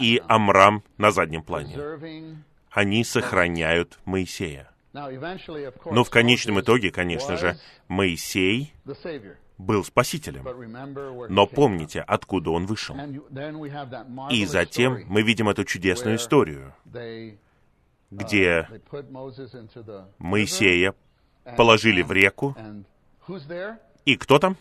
и 0.00 0.22
Амрам 0.28 0.82
на 0.96 1.10
заднем 1.10 1.42
плане. 1.42 1.76
Они 2.70 3.04
сохраняют 3.04 3.98
Моисея. 4.04 4.70
Но 4.92 6.04
в 6.04 6.10
конечном 6.10 6.60
итоге, 6.60 6.90
конечно 6.90 7.36
же, 7.36 7.58
Моисей 7.88 8.72
был 9.58 9.84
спасителем. 9.84 10.46
Но 11.28 11.46
помните, 11.46 12.00
откуда 12.00 12.50
он 12.50 12.66
вышел. 12.66 12.96
И 14.30 14.44
затем 14.46 15.04
мы 15.06 15.22
видим 15.22 15.48
эту 15.48 15.64
чудесную 15.64 16.16
историю, 16.16 16.74
где 18.10 18.68
Моисея 20.18 20.94
положили 21.56 22.02
в 22.02 22.12
реку. 22.12 22.56
И 24.04 24.16
кто 24.16 24.38
там? 24.38 24.56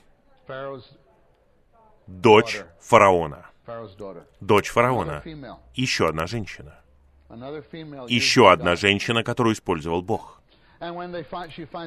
Дочь 2.08 2.62
фараона. 2.80 3.46
Дочь 4.40 4.70
фараона. 4.70 5.24
Еще 5.76 6.08
одна 6.08 6.28
женщина. 6.28 6.80
Еще 7.30 8.52
одна 8.52 8.76
женщина, 8.76 9.24
которую 9.24 9.54
использовал 9.54 10.02
Бог. 10.02 10.42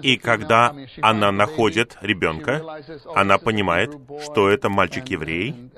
И 0.03 0.17
когда 0.17 0.75
она 1.01 1.31
находит 1.31 1.97
ребенка, 2.01 2.83
она 3.15 3.39
понимает, 3.39 3.97
что 4.23 4.49
это 4.49 4.69
мальчик-еврей, 4.69 5.71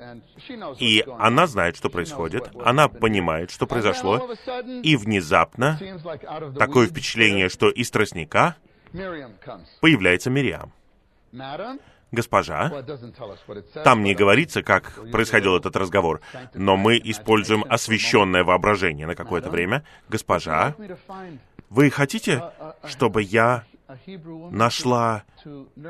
и 0.79 1.05
она 1.19 1.47
знает, 1.47 1.77
что 1.77 1.89
происходит, 1.89 2.49
она 2.63 2.87
понимает, 2.87 3.51
что 3.51 3.67
произошло, 3.67 4.29
и 4.83 4.95
внезапно 4.95 5.79
такое 6.57 6.87
впечатление, 6.87 7.49
что 7.49 7.69
из 7.69 7.89
тростника 7.91 8.55
появляется 9.81 10.29
Мириам. 10.29 10.71
Госпожа, 12.11 12.83
там 13.83 14.03
не 14.03 14.13
говорится, 14.13 14.61
как 14.61 14.99
происходил 15.11 15.57
этот 15.57 15.75
разговор, 15.75 16.21
но 16.53 16.77
мы 16.77 17.01
используем 17.03 17.65
освещенное 17.67 18.43
воображение 18.43 19.07
на 19.07 19.15
какое-то 19.15 19.49
время. 19.49 19.83
Госпожа, 20.09 20.75
вы 21.73 21.89
хотите, 21.89 22.43
чтобы 22.85 23.23
я 23.23 23.63
нашла 24.51 25.23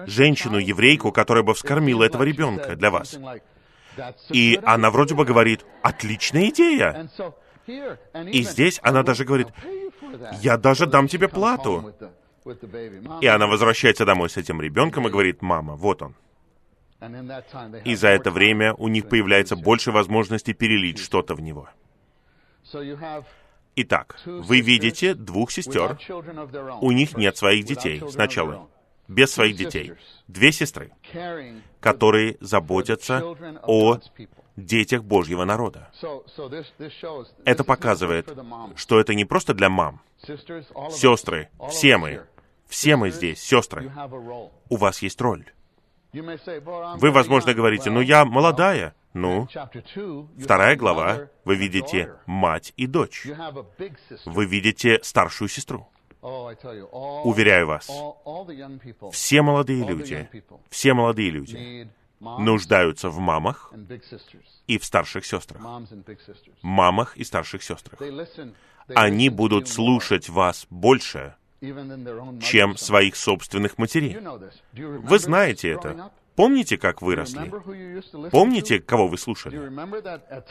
женщину-еврейку, 0.08 1.12
которая 1.12 1.44
бы 1.44 1.54
вскормила 1.54 2.04
этого 2.04 2.24
ребенка 2.24 2.76
для 2.76 2.90
вас? 2.90 3.20
И 4.30 4.60
она 4.64 4.90
вроде 4.90 5.14
бы 5.14 5.26
говорит, 5.26 5.66
отличная 5.82 6.50
идея. 6.50 7.10
И 7.68 8.44
здесь 8.44 8.80
она 8.82 9.04
даже 9.04 9.26
говорит, 9.26 9.48
я 10.42 10.58
даже 10.58 10.86
дам 10.86 11.08
тебе 11.08 11.28
плату. 11.28 11.94
И 13.22 13.28
она 13.28 13.48
возвращается 13.48 14.06
домой 14.06 14.30
с 14.30 14.38
этим 14.38 14.62
ребенком 14.62 15.08
и 15.08 15.12
говорит, 15.12 15.42
мама, 15.42 15.76
вот 15.76 16.02
он. 16.02 16.16
И 17.84 17.96
за 17.96 18.08
это 18.08 18.32
время 18.32 18.74
у 18.74 18.88
них 18.88 19.10
появляется 19.10 19.58
больше 19.58 19.92
возможностей 19.92 20.54
перелить 20.54 21.00
что-то 21.00 21.36
в 21.36 21.42
него. 21.42 21.68
Итак, 23.76 24.20
вы 24.26 24.62
видите 24.62 25.14
двух 25.14 25.52
сестер. 25.52 25.98
У 26.82 26.92
них 26.92 27.18
нет 27.18 27.38
своих 27.38 27.66
детей 27.66 28.02
сначала. 28.12 28.70
Без 29.08 29.32
своих 29.32 29.56
детей. 29.58 29.94
Две 30.28 30.52
сестры, 30.52 30.92
которые 31.80 32.38
заботятся 32.40 33.24
о 33.64 34.00
детях 34.56 35.04
Божьего 35.04 35.44
народа. 35.44 35.92
Это 37.46 37.64
показывает, 37.64 38.32
что 38.76 39.00
это 39.00 39.14
не 39.14 39.26
просто 39.26 39.54
для 39.54 39.70
мам. 39.70 40.02
Сестры, 40.92 41.50
все 41.70 41.98
мы, 41.98 42.24
все 42.68 42.96
мы 42.96 43.12
здесь, 43.12 43.42
сестры. 43.42 43.92
У 44.70 44.78
вас 44.78 45.02
есть 45.02 45.20
роль. 45.20 45.46
Вы, 46.14 47.12
возможно, 47.12 47.54
говорите, 47.54 47.90
ну 47.90 48.02
я 48.02 48.26
молодая. 48.26 48.94
Ну, 49.14 49.48
вторая 50.40 50.76
глава, 50.76 51.30
вы 51.46 51.56
видите 51.56 52.16
мать 52.26 52.74
и 52.78 52.88
дочь. 52.88 53.28
Вы 54.26 54.46
видите 54.46 55.00
старшую 55.04 55.50
сестру. 55.50 55.88
Уверяю 56.22 57.68
вас, 57.68 57.92
все 59.12 59.42
молодые 59.42 59.86
люди, 59.86 60.30
все 60.70 60.94
молодые 60.94 61.30
люди 61.32 61.90
нуждаются 62.22 63.10
в 63.10 63.20
мамах 63.20 63.74
и 64.68 64.78
в 64.78 64.86
старших 64.86 65.26
сестрах. 65.26 65.62
Мамах 66.62 67.18
и 67.18 67.24
старших 67.24 67.62
сестрах. 67.62 68.00
Они 68.96 69.30
будут 69.30 69.68
слушать 69.68 70.30
вас 70.30 70.66
больше, 70.70 71.36
чем 72.42 72.78
своих 72.78 73.16
собственных 73.16 73.78
матерей. 73.78 74.18
Вы 74.74 75.20
знаете 75.20 75.70
это. 75.70 76.12
Помните, 76.36 76.78
как 76.78 77.02
выросли? 77.02 77.52
Помните, 78.32 78.80
кого 78.80 79.08
вы 79.08 79.18
слушали? 79.18 79.72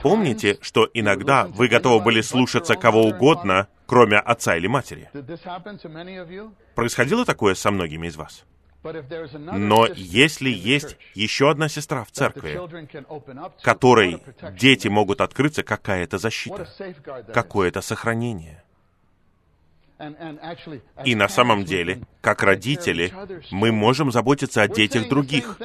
Помните, 0.01 0.59
что 0.61 0.88
иногда 0.94 1.46
вы 1.46 1.68
готовы 1.68 2.05
были 2.05 2.20
слушаться 2.20 2.77
кого 2.77 3.03
угодно, 3.03 3.68
кроме 3.87 4.18
отца 4.18 4.57
или 4.57 4.68
матери? 4.68 5.11
Происходило 6.75 7.25
такое 7.25 7.55
со 7.55 7.70
многими 7.70 8.07
из 8.07 8.16
вас? 8.16 8.44
Но 8.83 9.87
если 9.94 10.51
есть 10.51 10.96
еще 11.14 11.51
одна 11.51 11.68
сестра 11.68 12.05
в 12.05 12.11
церкви, 12.11 12.59
которой 13.62 14.20
дети 14.59 14.88
могут 14.88 15.20
открыться, 15.20 15.62
какая-то 15.62 16.18
защита, 16.18 16.68
какое-то 17.33 17.81
сохранение. 17.81 18.64
И 21.04 21.14
на 21.14 21.28
самом 21.28 21.64
деле, 21.64 22.00
как 22.20 22.42
родители, 22.42 23.12
мы 23.50 23.72
можем 23.72 24.10
заботиться 24.10 24.62
о 24.62 24.68
детях 24.68 25.08
других. 25.08 25.58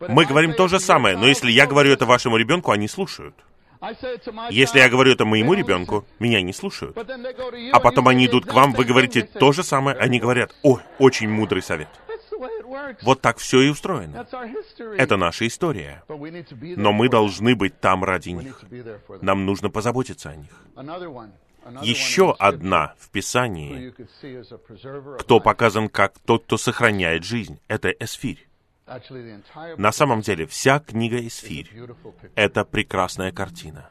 Мы 0.00 0.24
говорим 0.24 0.54
то 0.54 0.68
же 0.68 0.80
самое, 0.80 1.16
но 1.16 1.26
если 1.26 1.50
я 1.50 1.66
говорю 1.66 1.92
это 1.92 2.06
вашему 2.06 2.36
ребенку, 2.36 2.70
они 2.70 2.88
слушают. 2.88 3.34
Если 4.50 4.78
я 4.78 4.88
говорю 4.88 5.12
это 5.12 5.24
моему 5.24 5.54
ребенку, 5.54 6.04
меня 6.20 6.40
не 6.40 6.52
слушают. 6.52 6.96
А 7.72 7.80
потом 7.80 8.08
они 8.08 8.26
идут 8.26 8.46
к 8.46 8.52
вам, 8.52 8.72
вы 8.72 8.84
говорите 8.84 9.22
то 9.22 9.52
же 9.52 9.64
самое, 9.64 9.96
они 9.96 10.20
говорят, 10.20 10.54
о, 10.62 10.78
очень 10.98 11.28
мудрый 11.28 11.62
совет. 11.62 11.88
Вот 13.02 13.20
так 13.20 13.38
все 13.38 13.60
и 13.62 13.68
устроено. 13.68 14.26
Это 14.96 15.16
наша 15.16 15.46
история. 15.46 16.02
Но 16.08 16.92
мы 16.92 17.08
должны 17.08 17.54
быть 17.54 17.80
там 17.80 18.04
ради 18.04 18.30
них. 18.30 18.60
Нам 19.20 19.46
нужно 19.46 19.70
позаботиться 19.70 20.30
о 20.30 20.36
них. 20.36 20.50
Еще 21.82 22.34
одна 22.38 22.94
в 22.98 23.10
Писании, 23.10 23.94
кто 25.18 25.40
показан 25.40 25.88
как 25.88 26.18
тот, 26.18 26.44
кто 26.44 26.56
сохраняет 26.56 27.24
жизнь, 27.24 27.60
это 27.68 27.90
Эсфирь. 27.90 28.48
На 29.78 29.92
самом 29.92 30.20
деле, 30.22 30.46
вся 30.46 30.80
книга 30.80 31.24
Эсфирь— 31.26 31.70
это 32.34 32.64
прекрасная 32.64 33.32
картина. 33.32 33.90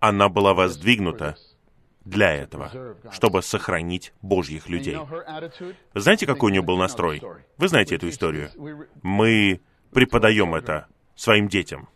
Она 0.00 0.28
была 0.28 0.52
воздвигнута 0.52 1.36
для 2.04 2.34
этого, 2.34 2.96
чтобы 3.12 3.42
сохранить 3.42 4.12
Божьих 4.20 4.68
людей. 4.68 4.98
Вы 5.94 6.00
знаете, 6.00 6.26
какой 6.26 6.50
у 6.50 6.52
нее 6.52 6.62
был 6.62 6.76
настрой? 6.76 7.22
Вы 7.56 7.68
знаете 7.68 7.94
эту 7.96 8.08
историю. 8.08 8.50
Мы 9.02 9.60
преподаем 9.92 10.54
это 10.54 10.88
своим 11.14 11.48
детям. 11.48 11.88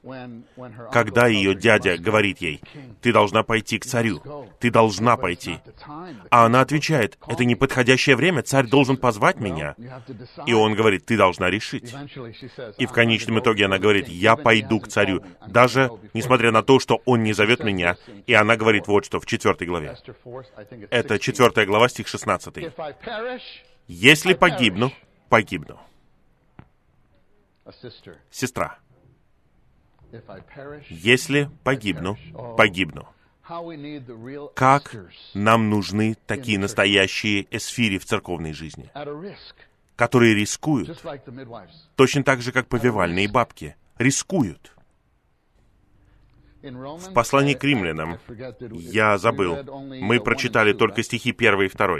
Когда 0.93 1.27
ее 1.27 1.55
дядя 1.55 1.97
говорит 1.97 2.39
ей, 2.39 2.61
«Ты 3.01 3.13
должна 3.13 3.43
пойти 3.43 3.79
к 3.79 3.87
царю, 3.87 4.21
ты 4.61 4.71
должна 4.71 5.17
пойти», 5.17 5.59
а 6.31 6.47
она 6.47 6.61
отвечает, 6.61 7.19
«Это 7.27 7.45
неподходящее 7.45 8.17
время, 8.17 8.43
царь 8.43 8.67
должен 8.67 8.97
позвать 8.97 9.41
меня». 9.41 9.75
И 10.47 10.53
он 10.53 10.75
говорит, 10.75 11.07
«Ты 11.07 11.17
должна 11.17 11.51
решить». 11.51 11.95
И 12.79 12.87
в 12.87 12.93
конечном 12.93 13.41
итоге 13.41 13.67
она 13.67 13.79
говорит, 13.79 14.09
«Я 14.09 14.37
пойду 14.37 14.81
к 14.81 14.89
царю», 14.89 15.25
даже 15.47 15.91
несмотря 16.15 16.53
на 16.53 16.63
то, 16.63 16.79
что 16.79 17.01
он 17.05 17.23
не 17.23 17.33
зовет 17.33 17.65
меня. 17.65 17.97
И 18.27 18.35
она 18.35 18.57
говорит 18.57 18.87
вот 18.87 19.05
что 19.05 19.21
в 19.21 19.27
четвертой 19.27 19.67
главе. 19.67 19.97
Это 20.91 21.19
четвертая 21.19 21.67
глава, 21.67 21.89
стих 21.89 22.07
16. 22.09 22.73
«Если 23.89 24.35
погибну, 24.35 24.93
погибну». 25.29 25.81
Сестра, 28.31 28.79
если 30.89 31.51
погибну, 31.65 32.17
погибну. 32.57 33.09
Как 34.55 34.97
нам 35.35 35.71
нужны 35.71 36.17
такие 36.27 36.59
настоящие 36.59 37.47
эсфири 37.51 37.99
в 37.99 38.05
церковной 38.05 38.53
жизни, 38.53 38.91
которые 39.95 40.35
рискуют, 40.35 41.03
точно 41.95 42.25
так 42.25 42.41
же, 42.43 42.51
как 42.51 42.67
повивальные 42.67 43.29
бабки, 43.29 43.77
рискуют. 43.99 44.73
В 46.61 47.13
послании 47.13 47.55
к 47.55 47.63
римлянам, 47.63 48.19
я 48.73 49.19
забыл, 49.19 49.63
мы 50.01 50.19
прочитали 50.21 50.73
только 50.73 51.05
стихи 51.05 51.31
1 51.31 51.63
и 51.63 51.69
2 51.69 51.99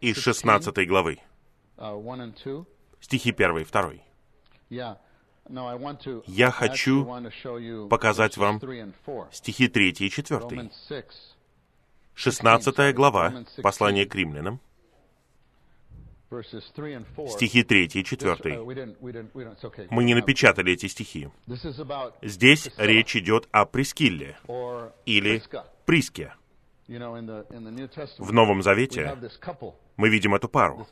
из 0.00 0.16
16 0.16 0.88
главы. 0.88 1.18
Стихи 3.00 3.30
1 3.30 3.58
и 3.58 3.64
2. 3.64 3.92
Я 6.26 6.50
хочу 6.50 7.88
показать 7.88 8.36
вам 8.36 8.60
стихи 9.30 9.68
3 9.68 9.90
и 9.90 10.10
4. 10.10 10.70
16 12.14 12.94
глава 12.94 13.44
послания 13.62 14.06
к 14.06 14.14
римлянам, 14.14 14.60
стихи 17.28 17.62
3 17.62 17.84
и 17.84 18.04
4. 18.04 18.60
Мы 19.90 20.04
не 20.04 20.14
напечатали 20.14 20.72
эти 20.72 20.86
стихи. 20.86 21.28
Здесь 22.22 22.70
речь 22.78 23.16
идет 23.16 23.48
о 23.52 23.66
Прескилле 23.66 24.38
или 25.04 25.42
Приске. 25.84 26.34
В 26.86 28.32
Новом 28.32 28.62
Завете 28.62 29.16
мы 29.96 30.08
видим 30.08 30.34
эту 30.34 30.48
пару. 30.48 30.86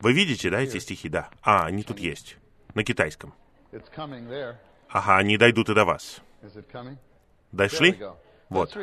Вы 0.00 0.12
видите, 0.12 0.50
да, 0.50 0.60
эти 0.60 0.78
стихи? 0.78 1.08
Да. 1.08 1.30
А, 1.42 1.66
они 1.66 1.84
тут 1.84 2.00
есть 2.00 2.36
на 2.74 2.84
китайском. 2.84 3.34
Ага, 4.88 5.18
они 5.18 5.36
дойдут 5.36 5.68
и 5.70 5.74
до 5.74 5.84
вас. 5.84 6.20
Дошли? 7.52 7.98
Вот. 8.48 8.76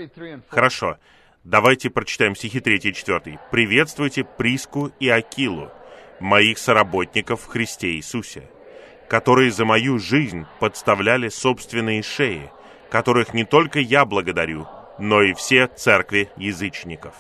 Хорошо. 0.49 0.97
Давайте 1.43 1.89
прочитаем 1.89 2.35
стихи 2.35 2.59
3 2.59 2.77
и 2.77 2.93
4. 2.93 3.39
«Приветствуйте 3.51 4.23
Приску 4.25 4.91
и 4.99 5.07
Акилу, 5.07 5.71
моих 6.19 6.57
соработников 6.57 7.41
в 7.41 7.47
Христе 7.47 7.91
Иисусе, 7.95 8.49
которые 9.07 9.51
за 9.51 9.63
мою 9.63 9.99
жизнь 9.99 10.45
подставляли 10.59 11.29
собственные 11.29 12.03
шеи, 12.03 12.51
которых 12.89 13.33
не 13.33 13.45
только 13.45 13.79
я 13.79 14.03
благодарю, 14.03 14.67
но 14.99 15.21
и 15.21 15.33
все 15.33 15.67
церкви 15.67 16.29
язычников». 16.35 17.15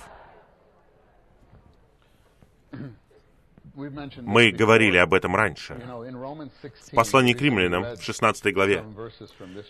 Мы 3.77 4.51
говорили 4.51 4.97
об 4.97 5.13
этом 5.13 5.35
раньше. 5.35 5.75
В 5.75 6.95
послании 6.95 7.33
к 7.33 7.41
римлянам, 7.41 7.95
в 7.95 8.01
16 8.01 8.53
главе, 8.53 8.83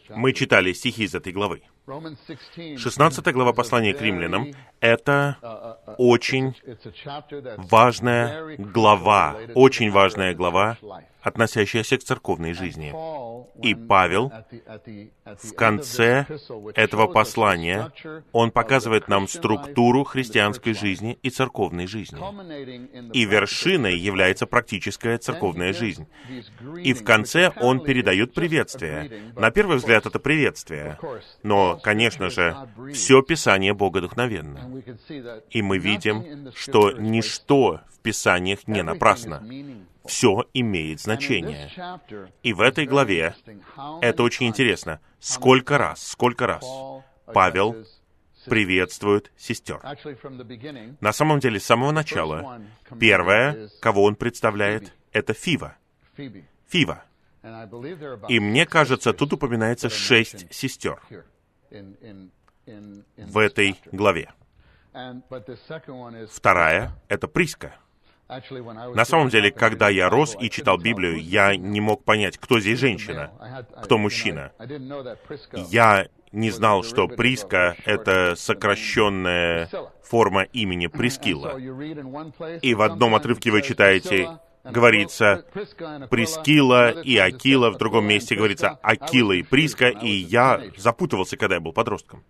мы 0.09 0.31
читали 0.31 0.71
стихи 0.71 1.03
из 1.03 1.13
этой 1.13 1.33
главы. 1.33 1.61
16 2.77 3.33
глава 3.33 3.53
послания 3.53 3.93
к 3.93 4.01
римлянам— 4.01 4.53
это 4.79 5.37
очень 5.97 6.55
важная 7.57 8.55
глава, 8.57 9.35
очень 9.55 9.91
важная 9.91 10.33
глава 10.33 10.77
относящаяся 11.27 11.97
к 11.97 12.03
церковной 12.03 12.53
жизни. 12.53 12.93
И 13.61 13.75
Павел 13.75 14.31
в 15.25 15.53
конце 15.53 16.25
этого 16.75 17.07
послания, 17.07 17.91
он 18.31 18.51
показывает 18.51 19.07
нам 19.07 19.27
структуру 19.27 20.03
христианской 20.03 20.73
жизни 20.73 21.17
и 21.21 21.29
церковной 21.29 21.87
жизни. 21.87 22.19
И 23.13 23.25
вершиной 23.25 23.96
является 23.97 24.45
практическая 24.45 25.17
церковная 25.17 25.73
жизнь. 25.73 26.07
И 26.83 26.93
в 26.93 27.03
конце 27.03 27.51
он 27.59 27.81
передает 27.81 28.33
приветствие. 28.33 29.31
На 29.35 29.51
первый 29.51 29.77
взгляд 29.77 30.05
это 30.05 30.19
приветствие. 30.19 30.97
Но, 31.43 31.77
конечно 31.77 32.29
же, 32.29 32.55
все 32.93 33.21
Писание 33.21 33.73
богодухновенно. 33.73 34.81
И 35.49 35.61
мы 35.61 35.77
видим, 35.77 36.51
что 36.55 36.91
ничто 36.91 37.81
в 37.89 37.99
Писаниях 37.99 38.67
не 38.67 38.83
напрасно 38.83 39.43
все 40.07 40.45
имеет 40.53 41.01
значение. 41.01 41.69
И 42.43 42.53
в 42.53 42.61
этой 42.61 42.85
главе 42.85 43.35
это 44.01 44.23
очень 44.23 44.47
интересно. 44.47 44.99
Сколько 45.19 45.77
раз, 45.77 46.07
сколько 46.07 46.47
раз 46.47 46.65
Павел 47.33 47.75
приветствует 48.47 49.31
сестер. 49.37 49.81
На 51.01 51.13
самом 51.13 51.39
деле, 51.39 51.59
с 51.59 51.65
самого 51.65 51.91
начала, 51.91 52.61
первое, 52.99 53.69
кого 53.81 54.03
он 54.03 54.15
представляет, 54.15 54.93
это 55.11 55.33
Фива. 55.33 55.75
Фива. 56.67 57.03
И 58.27 58.39
мне 58.39 58.65
кажется, 58.65 59.13
тут 59.13 59.33
упоминается 59.33 59.89
шесть 59.89 60.53
сестер 60.53 61.01
в 63.15 63.37
этой 63.37 63.79
главе. 63.91 64.31
Вторая— 66.29 66.91
это 67.07 67.27
Приска. 67.27 67.75
На 68.29 69.05
самом 69.05 69.29
деле, 69.29 69.51
когда 69.51 69.89
я 69.89 70.09
рос 70.09 70.35
и 70.39 70.49
читал 70.49 70.77
Библию, 70.77 71.21
я 71.21 71.55
не 71.55 71.79
мог 71.79 72.03
понять, 72.03 72.37
кто 72.37 72.59
здесь 72.59 72.79
женщина, 72.79 73.31
кто 73.81 73.97
мужчина. 73.97 74.51
Я 75.69 76.07
не 76.31 76.51
знал, 76.51 76.83
что 76.83 77.07
Приска— 77.07 77.75
это 77.85 78.35
сокращенная 78.35 79.69
форма 80.03 80.43
имени 80.43 80.87
Прискила. 80.87 81.57
И 82.61 82.73
в 82.73 82.81
одном 82.81 83.15
отрывке 83.15 83.49
вы 83.49 83.61
читаете, 83.61 84.37
говорится 84.63 85.45
Прискила 86.09 86.91
и 86.91 87.17
Акила, 87.17 87.71
в 87.71 87.77
другом 87.77 88.05
месте 88.07 88.35
говорится 88.35 88.77
Акила 88.81 89.31
и 89.31 89.43
Приска, 89.43 89.87
и 89.87 90.09
я 90.09 90.61
запутывался, 90.75 91.37
когда 91.37 91.55
я 91.55 91.61
был 91.61 91.71
подростком. 91.71 92.23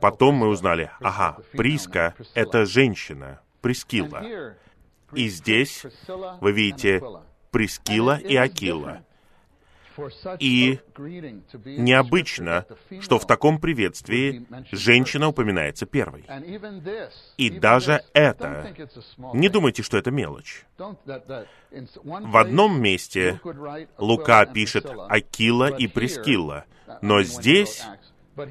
Потом 0.00 0.36
мы 0.36 0.48
узнали, 0.48 0.90
ага, 1.00 1.38
Приска— 1.52 2.14
это 2.34 2.66
женщина, 2.66 3.40
Прескила. 3.64 4.22
И 5.14 5.28
здесь 5.28 5.86
вы 6.42 6.52
видите 6.52 7.02
Прескила 7.50 8.18
и 8.18 8.36
Акила. 8.36 9.02
И 10.38 10.80
необычно, 11.64 12.66
что 13.00 13.18
в 13.18 13.26
таком 13.26 13.58
приветствии 13.58 14.44
женщина 14.70 15.28
упоминается 15.28 15.86
первой. 15.86 16.26
И 17.38 17.48
даже 17.48 18.02
это, 18.12 18.74
не 19.32 19.48
думайте, 19.48 19.82
что 19.82 19.96
это 19.96 20.10
мелочь. 20.10 20.66
В 20.76 22.36
одном 22.36 22.78
месте 22.82 23.40
Лука 23.96 24.44
пишет 24.44 24.84
Акила 25.08 25.74
и 25.74 25.86
Прескила, 25.86 26.66
но 27.00 27.22
здесь, 27.22 27.82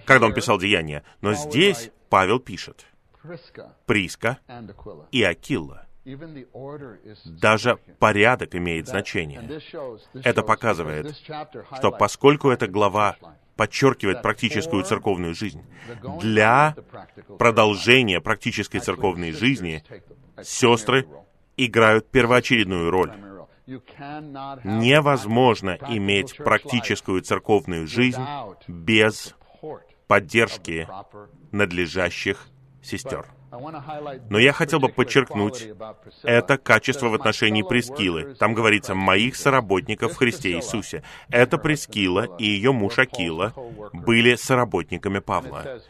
когда 0.05 0.25
он 0.25 0.33
писал 0.33 0.57
Деяния, 0.57 1.03
но 1.21 1.35
здесь 1.35 1.91
Павел 2.09 2.39
пишет 2.39 2.87
Приска 3.85 4.39
и 5.11 5.23
Акилла. 5.23 5.87
Даже 7.25 7.77
порядок 7.99 8.55
имеет 8.55 8.87
значение. 8.87 9.61
Это 10.23 10.43
показывает, 10.43 11.15
что 11.15 11.91
поскольку 11.91 12.49
эта 12.49 12.67
глава 12.67 13.15
подчеркивает 13.55 14.21
практическую 14.21 14.83
церковную 14.83 15.35
жизнь, 15.35 15.63
для 16.19 16.75
продолжения 17.37 18.19
практической 18.19 18.79
церковной 18.79 19.31
жизни 19.31 19.83
сестры 20.41 21.07
играют 21.55 22.09
первоочередную 22.09 22.89
роль. 22.89 23.13
Невозможно 23.65 25.77
иметь 25.87 26.35
практическую 26.35 27.21
церковную 27.21 27.87
жизнь 27.87 28.21
без 28.67 29.35
поддержки 30.07 30.87
надлежащих 31.51 32.47
сестер. 32.83 33.25
Но 34.29 34.39
я 34.39 34.51
хотел 34.51 34.79
бы 34.79 34.89
подчеркнуть 34.89 35.69
это 36.23 36.57
качество 36.57 37.09
в 37.09 37.13
отношении 37.13 37.61
Прескилы. 37.61 38.35
Там 38.35 38.53
говорится 38.53 38.95
«моих 38.95 39.35
соработников 39.35 40.13
в 40.13 40.17
Христе 40.17 40.53
Иисусе». 40.53 41.03
Это 41.29 41.57
Прескила 41.57 42.27
и 42.37 42.45
ее 42.45 42.71
муж 42.71 42.99
Акила 42.99 43.53
были 43.93 44.35
соработниками 44.35 45.19
Павла. 45.19 45.81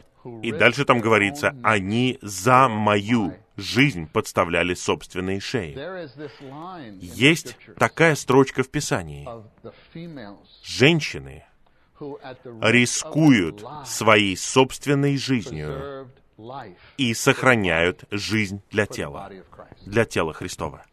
И 0.42 0.52
дальше 0.52 0.84
там 0.84 1.00
говорится 1.00 1.56
«они 1.62 2.18
за 2.22 2.68
мою 2.68 3.34
жизнь 3.56 4.08
подставляли 4.08 4.74
собственные 4.74 5.40
шеи». 5.40 5.76
Есть 7.00 7.56
такая 7.78 8.14
строчка 8.14 8.62
в 8.62 8.68
Писании. 8.70 9.28
Женщины 10.62 11.44
рискуют 12.60 13.64
своей 13.86 14.36
собственной 14.36 15.16
жизнью 15.16 16.10
и 16.96 17.14
сохраняют 17.14 18.04
жизнь 18.10 18.62
для 18.70 18.86
тела, 18.86 19.30
для 19.84 20.04
тела 20.04 20.32
Христова. 20.32 20.84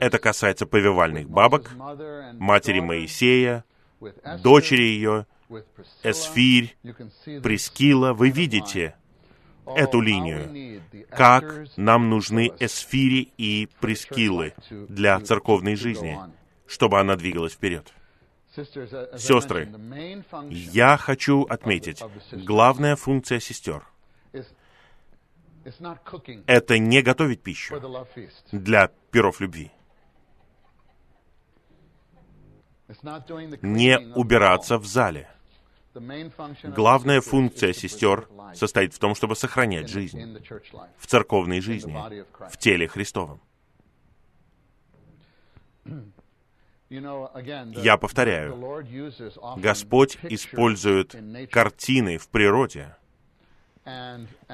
Это 0.00 0.18
касается 0.18 0.66
повивальных 0.66 1.28
бабок, 1.28 1.70
матери 2.34 2.80
Моисея, 2.80 3.64
дочери 4.42 4.82
ее, 4.82 5.26
Эсфирь, 6.02 6.76
Прескила. 7.42 8.12
Вы 8.12 8.30
видите 8.30 8.94
эту 9.64 10.00
линию. 10.00 10.82
Как 11.10 11.66
нам 11.76 12.10
нужны 12.10 12.52
Эсфири 12.58 13.32
и 13.36 13.68
Прескилы 13.80 14.54
для 14.70 15.18
церковной 15.20 15.76
жизни, 15.76 16.18
чтобы 16.66 17.00
она 17.00 17.16
двигалась 17.16 17.54
вперед. 17.54 17.92
Сестры, 18.54 19.68
я 20.50 20.96
хочу 20.96 21.42
отметить, 21.42 22.02
главная 22.32 22.96
функция 22.96 23.38
сестер— 23.38 23.82
это 26.46 26.78
не 26.78 27.02
готовить 27.02 27.42
пищу 27.42 27.80
для 28.52 28.88
перов 29.10 29.40
любви. 29.40 29.70
Не 33.62 33.98
убираться 34.14 34.78
в 34.78 34.86
зале. 34.86 35.28
Главная 36.62 37.20
функция 37.20 37.72
сестер 37.72 38.28
состоит 38.54 38.94
в 38.94 38.98
том, 38.98 39.14
чтобы 39.14 39.34
сохранять 39.34 39.88
жизнь 39.88 40.38
в 40.98 41.06
церковной 41.06 41.60
жизни, 41.60 41.96
в 42.48 42.56
теле 42.58 42.86
Христовом. 42.86 43.40
Я 46.88 47.96
повторяю, 47.96 48.84
Господь 49.56 50.18
использует 50.22 51.16
картины 51.50 52.18
в 52.18 52.28
природе, 52.28 52.96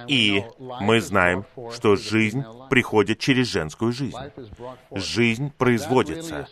и 0.08 0.44
мы 0.58 1.00
знаем, 1.00 1.44
что 1.72 1.96
жизнь 1.96 2.44
приходит 2.68 3.18
через 3.18 3.48
женскую 3.48 3.92
жизнь. 3.92 4.16
Жизнь 4.90 5.52
производится. 5.56 6.48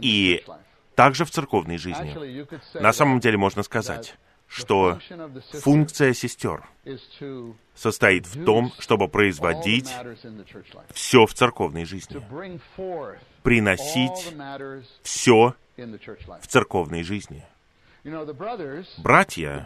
И 0.00 0.44
также 0.94 1.24
в 1.24 1.30
церковной 1.30 1.78
жизни. 1.78 2.16
На 2.78 2.92
самом 2.92 3.20
деле 3.20 3.38
можно 3.38 3.62
сказать, 3.62 4.14
что 4.46 4.98
функция 5.60 6.12
сестер 6.12 6.62
состоит 7.74 8.26
в 8.26 8.44
том, 8.44 8.72
чтобы 8.78 9.08
производить 9.08 9.90
все 10.92 11.26
в 11.26 11.34
церковной 11.34 11.84
жизни, 11.84 12.22
приносить 13.42 14.34
все 15.02 15.54
в 15.76 16.46
церковной 16.46 17.02
жизни. 17.02 17.44
Братья, 18.98 19.64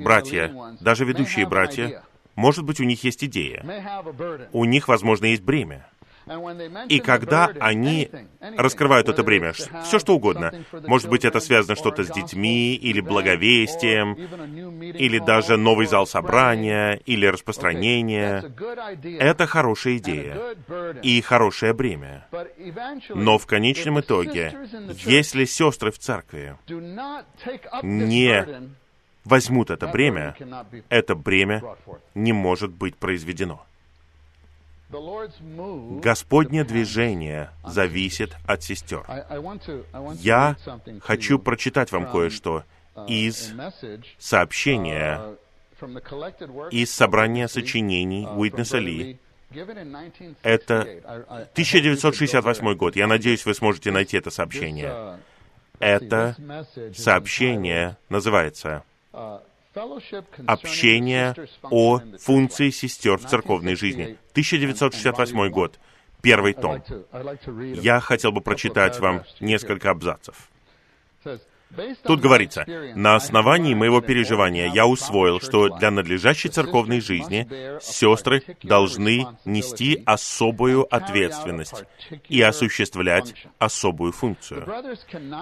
братья, 0.00 0.76
даже 0.80 1.04
ведущие 1.04 1.48
братья, 1.48 2.02
может 2.36 2.64
быть, 2.64 2.80
у 2.80 2.84
них 2.84 3.02
есть 3.04 3.24
идея. 3.24 3.62
У 4.52 4.64
них, 4.64 4.88
возможно, 4.88 5.26
есть 5.26 5.42
бремя. 5.42 5.88
И 6.88 7.00
когда 7.00 7.50
они 7.60 8.10
раскрывают 8.56 9.08
это 9.08 9.22
бремя, 9.22 9.52
все 9.52 9.98
что 9.98 10.14
угодно, 10.14 10.52
может 10.86 11.08
быть, 11.08 11.24
это 11.24 11.40
связано 11.40 11.76
что-то 11.76 12.04
с 12.04 12.10
детьми, 12.10 12.74
или 12.74 13.00
благовестием, 13.00 14.14
или 14.14 15.18
даже 15.18 15.56
новый 15.56 15.86
зал 15.86 16.06
собрания, 16.06 17.00
или 17.06 17.26
распространение, 17.26 18.44
это 19.18 19.46
хорошая 19.46 19.96
идея 19.98 20.56
и 21.02 21.20
хорошее 21.20 21.72
бремя. 21.74 22.26
Но 23.10 23.38
в 23.38 23.46
конечном 23.46 24.00
итоге, 24.00 24.54
если 25.04 25.44
сестры 25.44 25.90
в 25.90 25.98
церкви 25.98 26.56
не 27.82 28.46
возьмут 29.24 29.70
это 29.70 29.86
бремя, 29.88 30.36
это 30.88 31.14
бремя 31.14 31.62
не 32.14 32.32
может 32.32 32.72
быть 32.72 32.96
произведено. 32.96 33.64
Господнее 36.00 36.64
движение 36.64 37.50
зависит 37.64 38.36
от 38.46 38.62
сестер. 38.62 39.04
Я 40.18 40.56
хочу 41.00 41.38
прочитать 41.38 41.92
вам 41.92 42.10
кое-что 42.10 42.64
uh, 42.94 43.06
из 43.06 43.52
сообщения, 44.18 45.20
uh, 45.80 46.70
из 46.70 46.92
собрания 46.92 47.48
сочинений 47.48 48.24
uh, 48.24 48.36
Уитнеса 48.36 48.78
Ли. 48.78 49.18
Это 50.42 50.80
1968 50.80 52.74
год. 52.74 52.96
Я 52.96 53.06
надеюсь, 53.06 53.46
вы 53.46 53.54
сможете 53.54 53.90
найти 53.90 54.16
это 54.18 54.30
сообщение. 54.30 55.18
Это 55.78 56.36
сообщение 56.94 57.96
называется 58.08 58.84
Общение 60.46 61.34
о 61.62 62.00
функции 62.18 62.70
сестер 62.70 63.16
в 63.18 63.26
церковной 63.26 63.74
жизни. 63.74 64.18
1968 64.32 65.48
год. 65.50 65.78
Первый 66.20 66.52
том. 66.52 66.82
Я 67.74 68.00
хотел 68.00 68.32
бы 68.32 68.40
прочитать 68.40 69.00
вам 69.00 69.24
несколько 69.40 69.90
абзацев. 69.90 70.50
Тут 72.04 72.20
говорится, 72.20 72.64
на 72.94 73.16
основании 73.16 73.74
моего 73.74 74.00
переживания 74.00 74.70
я 74.72 74.86
усвоил, 74.86 75.40
что 75.40 75.68
для 75.70 75.90
надлежащей 75.90 76.50
церковной 76.50 77.00
жизни 77.00 77.48
сестры 77.80 78.42
должны 78.62 79.26
нести 79.44 80.02
особую 80.04 80.92
ответственность 80.94 81.84
и 82.28 82.42
осуществлять 82.42 83.34
особую 83.58 84.12
функцию. 84.12 84.66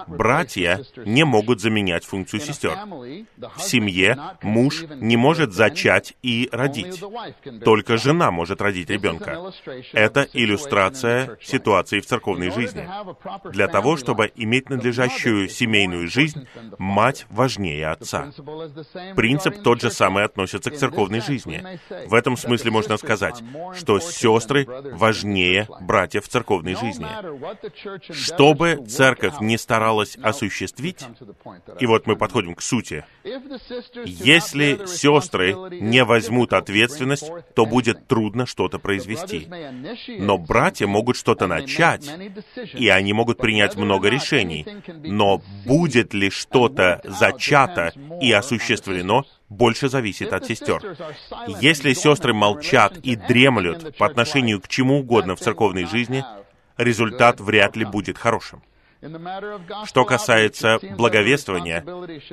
Братья 0.07 0.81
не 1.05 1.25
могут 1.25 1.59
заменять 1.59 2.05
функцию 2.05 2.39
сестер. 2.39 2.77
В 3.57 3.61
семье 3.61 4.17
муж 4.41 4.83
не 4.95 5.17
может 5.17 5.53
зачать 5.53 6.15
и 6.21 6.47
родить. 6.51 7.03
Только 7.63 7.97
жена 7.97 8.31
может 8.31 8.61
родить 8.61 8.89
ребенка. 8.89 9.51
Это 9.93 10.27
иллюстрация 10.33 11.37
ситуации 11.41 11.99
в 11.99 12.05
церковной 12.05 12.51
жизни. 12.51 12.87
Для 13.51 13.67
того, 13.67 13.97
чтобы 13.97 14.31
иметь 14.35 14.69
надлежащую 14.69 15.49
семейную 15.49 16.07
жизнь, 16.07 16.20
жизнь, 16.21 16.47
мать 16.77 17.25
важнее 17.29 17.87
отца. 17.87 18.31
Принцип 19.15 19.61
тот 19.63 19.81
же 19.81 19.91
самый 19.91 20.23
относится 20.23 20.71
к 20.71 20.77
церковной 20.77 21.21
жизни. 21.21 21.63
В 22.07 22.13
этом 22.13 22.37
смысле 22.37 22.71
можно 22.71 22.97
сказать, 22.97 23.41
что 23.75 23.99
сестры 23.99 24.67
важнее 24.93 25.67
братьев 25.81 26.25
в 26.25 26.29
церковной 26.29 26.75
жизни. 26.75 27.07
Чтобы 28.11 28.85
церковь 28.87 29.39
не 29.41 29.57
старалась 29.57 30.17
осуществить, 30.17 31.05
и 31.79 31.85
вот 31.85 32.07
мы 32.07 32.15
подходим 32.15 32.55
к 32.55 32.61
сути, 32.61 33.05
если 34.05 34.85
сестры 34.85 35.55
не 35.71 36.03
возьмут 36.03 36.53
ответственность, 36.53 37.29
то 37.55 37.65
будет 37.65 38.07
трудно 38.07 38.45
что-то 38.45 38.79
произвести. 38.79 39.47
Но 40.19 40.37
братья 40.37 40.87
могут 40.87 41.17
что-то 41.17 41.47
начать, 41.47 42.09
и 42.73 42.89
они 42.89 43.13
могут 43.13 43.37
принять 43.37 43.75
много 43.75 44.09
решений. 44.09 44.65
Но 45.03 45.41
будет 45.65 46.10
ли 46.13 46.29
что-то 46.29 47.01
зачато 47.03 47.93
и 48.21 48.31
осуществлено, 48.31 49.25
больше 49.49 49.89
зависит 49.89 50.31
от 50.33 50.45
сестер. 50.45 50.97
Если 51.59 51.93
сестры 51.93 52.33
молчат 52.33 52.97
и 52.97 53.15
дремлют 53.15 53.97
по 53.97 54.05
отношению 54.05 54.61
к 54.61 54.67
чему 54.67 54.99
угодно 54.99 55.35
в 55.35 55.39
церковной 55.39 55.85
жизни, 55.85 56.23
результат 56.77 57.39
вряд 57.39 57.75
ли 57.75 57.85
будет 57.85 58.17
хорошим. 58.17 58.63
Что 59.85 60.05
касается 60.05 60.77
благовествования, 60.95 61.83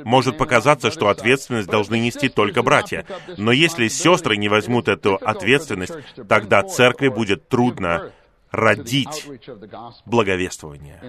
может 0.04 0.36
показаться, 0.36 0.90
что 0.90 1.08
ответственность 1.08 1.68
должны 1.68 1.98
нести 1.98 2.28
только 2.28 2.62
братья. 2.62 3.06
Но 3.38 3.52
если 3.52 3.88
сестры 3.88 4.36
не 4.36 4.48
возьмут 4.48 4.88
эту 4.88 5.14
ответственность, 5.16 5.94
тогда 6.28 6.62
церкви 6.62 7.08
будет 7.08 7.48
трудно 7.48 8.12
родить 8.58 9.26
благовествование. 10.04 11.00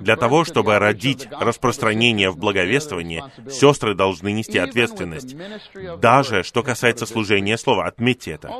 Для 0.00 0.16
того, 0.16 0.44
чтобы 0.44 0.78
родить 0.78 1.28
распространение 1.30 2.30
в 2.30 2.38
благовествовании, 2.38 3.24
сестры 3.48 3.94
должны 3.94 4.32
нести 4.32 4.58
ответственность. 4.58 5.36
Даже 6.00 6.42
что 6.42 6.62
касается 6.62 7.06
служения 7.06 7.56
слова, 7.56 7.86
отметьте 7.86 8.32
это. 8.32 8.50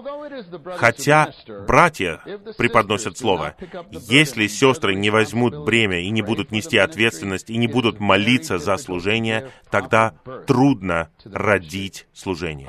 Хотя 0.76 1.32
братья 1.66 2.20
преподносят 2.56 3.18
слово, 3.18 3.56
если 3.90 4.46
сестры 4.46 4.94
не 4.94 5.10
возьмут 5.10 5.64
бремя 5.64 6.00
и 6.00 6.10
не 6.10 6.22
будут 6.22 6.52
нести 6.52 6.78
ответственность 6.78 7.50
и 7.50 7.56
не 7.56 7.66
будут 7.66 7.98
молиться 7.98 8.58
за 8.58 8.76
служение, 8.76 9.50
тогда 9.70 10.14
трудно 10.46 11.08
родить 11.24 12.06
служение. 12.12 12.68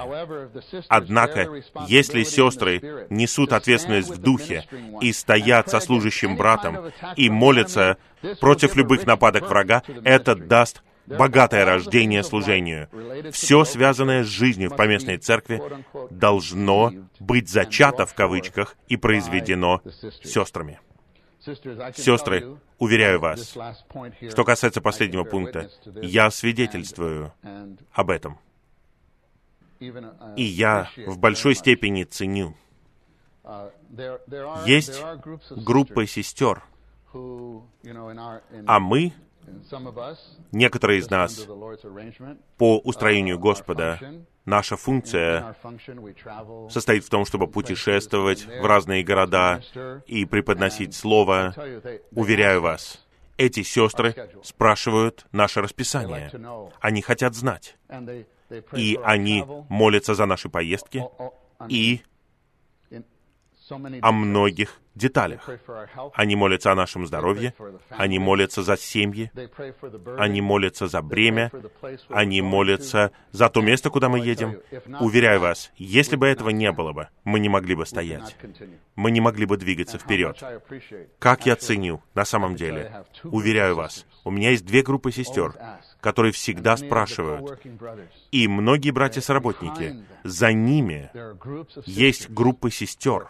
Однако, 0.88 1.62
если 1.88 2.24
сестры 2.24 3.08
несут 3.10 3.54
ответственность 3.54 4.10
в 4.10 4.18
духе 4.18 4.66
и 5.02 5.14
стоят 5.44 5.70
со 5.70 5.80
служащим 5.80 6.38
братом 6.38 6.92
и 7.16 7.30
молятся 7.30 7.98
против 8.40 8.76
любых 8.76 9.06
нападок 9.06 9.50
врага, 9.50 9.84
это 10.04 10.36
даст 10.36 10.84
богатое 11.06 11.66
рождение 11.66 12.24
служению. 12.24 12.90
Все, 13.32 13.66
связанное 13.66 14.24
с 14.24 14.28
жизнью 14.28 14.70
в 14.70 14.76
поместной 14.76 15.18
церкви, 15.18 15.62
должно 16.10 16.92
быть 17.20 17.50
зачато 17.50 18.06
в 18.06 18.14
кавычках 18.14 18.78
и 18.88 18.98
произведено 18.98 19.82
сестрами. 20.24 20.80
Сестры, 21.96 22.58
уверяю 22.78 23.20
вас, 23.20 23.58
что 24.30 24.44
касается 24.46 24.80
последнего 24.80 25.26
пункта, 25.26 25.70
я 26.02 26.32
свидетельствую 26.32 27.34
об 27.92 28.10
этом. 28.10 28.40
И 30.38 30.44
я 30.44 30.90
в 31.06 31.18
большой 31.18 31.56
степени 31.56 32.06
ценю. 32.06 32.56
Есть 34.66 35.04
группы 35.52 36.08
сестер, 36.08 36.64
а 38.68 38.80
мы 38.80 39.14
Некоторые 40.52 41.00
из 41.00 41.10
нас 41.10 41.48
по 42.58 42.78
устроению 42.80 43.40
Господа, 43.40 44.00
наша 44.46 44.78
функция 44.78 45.56
состоит 46.70 47.04
в 47.04 47.10
том, 47.10 47.26
чтобы 47.26 47.48
путешествовать 47.48 48.46
в 48.46 48.66
разные 48.66 49.04
города 49.04 49.62
и 50.08 50.26
преподносить 50.26 50.96
Слово. 50.96 51.54
Уверяю 52.12 52.62
вас, 52.62 53.06
эти 53.38 53.64
сестры 53.64 54.30
спрашивают 54.44 55.26
наше 55.32 55.62
расписание. 55.62 56.32
Они 56.80 57.02
хотят 57.02 57.36
знать. 57.36 57.76
И 58.74 59.00
они 59.04 59.46
молятся 59.70 60.14
за 60.14 60.26
наши 60.26 60.50
поездки 60.50 61.04
и 61.68 62.02
о 64.02 64.12
многих 64.12 64.80
деталях. 64.96 65.50
Они 66.14 66.36
молятся 66.36 66.72
о 66.72 66.76
нашем 66.76 67.06
здоровье, 67.06 67.54
они 67.90 68.20
молятся 68.20 68.64
за 68.64 68.78
семьи, 68.78 69.32
они 70.18 70.42
молятся 70.42 70.88
за 70.88 71.02
бремя, 71.02 71.52
они 72.10 72.42
молятся 72.42 73.12
за 73.32 73.50
то 73.50 73.62
место, 73.62 73.90
куда 73.90 74.10
мы 74.10 74.20
едем. 74.20 74.60
Уверяю 75.00 75.40
вас, 75.40 75.72
если 75.78 76.16
бы 76.16 76.28
этого 76.28 76.50
не 76.50 76.72
было 76.72 76.94
бы, 76.94 77.10
мы 77.24 77.40
не 77.40 77.50
могли 77.50 77.76
бы 77.76 77.86
стоять. 77.86 78.36
Мы 78.96 79.12
не 79.12 79.22
могли 79.22 79.46
бы 79.46 79.58
двигаться 79.58 79.98
вперед. 79.98 80.42
Как 81.20 81.46
я 81.46 81.56
ценю, 81.56 82.02
на 82.14 82.26
самом 82.26 82.56
деле, 82.56 83.06
уверяю 83.24 83.76
вас, 83.76 84.06
у 84.24 84.32
меня 84.32 84.52
есть 84.52 84.66
две 84.66 84.84
группы 84.84 85.12
сестер, 85.12 85.56
которые 86.04 86.34
всегда 86.34 86.76
спрашивают. 86.76 87.60
И 88.32 88.48
многие 88.50 88.92
братья-соработники, 88.92 90.04
за 90.26 90.52
ними 90.52 91.10
есть 91.86 92.30
группы 92.30 92.70
сестер, 92.70 93.30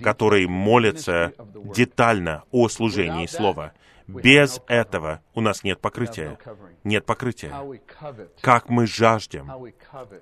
которые 0.00 0.46
молятся 0.46 1.32
детально 1.74 2.44
о 2.50 2.68
служении 2.68 3.26
Слова. 3.26 3.72
Без 4.06 4.60
этого 4.66 5.22
у 5.34 5.40
нас 5.40 5.64
нет 5.64 5.80
покрытия. 5.80 6.38
Нет 6.84 7.06
покрытия. 7.06 7.54
Как 8.42 8.68
мы 8.68 8.86
жаждем, 8.86 9.50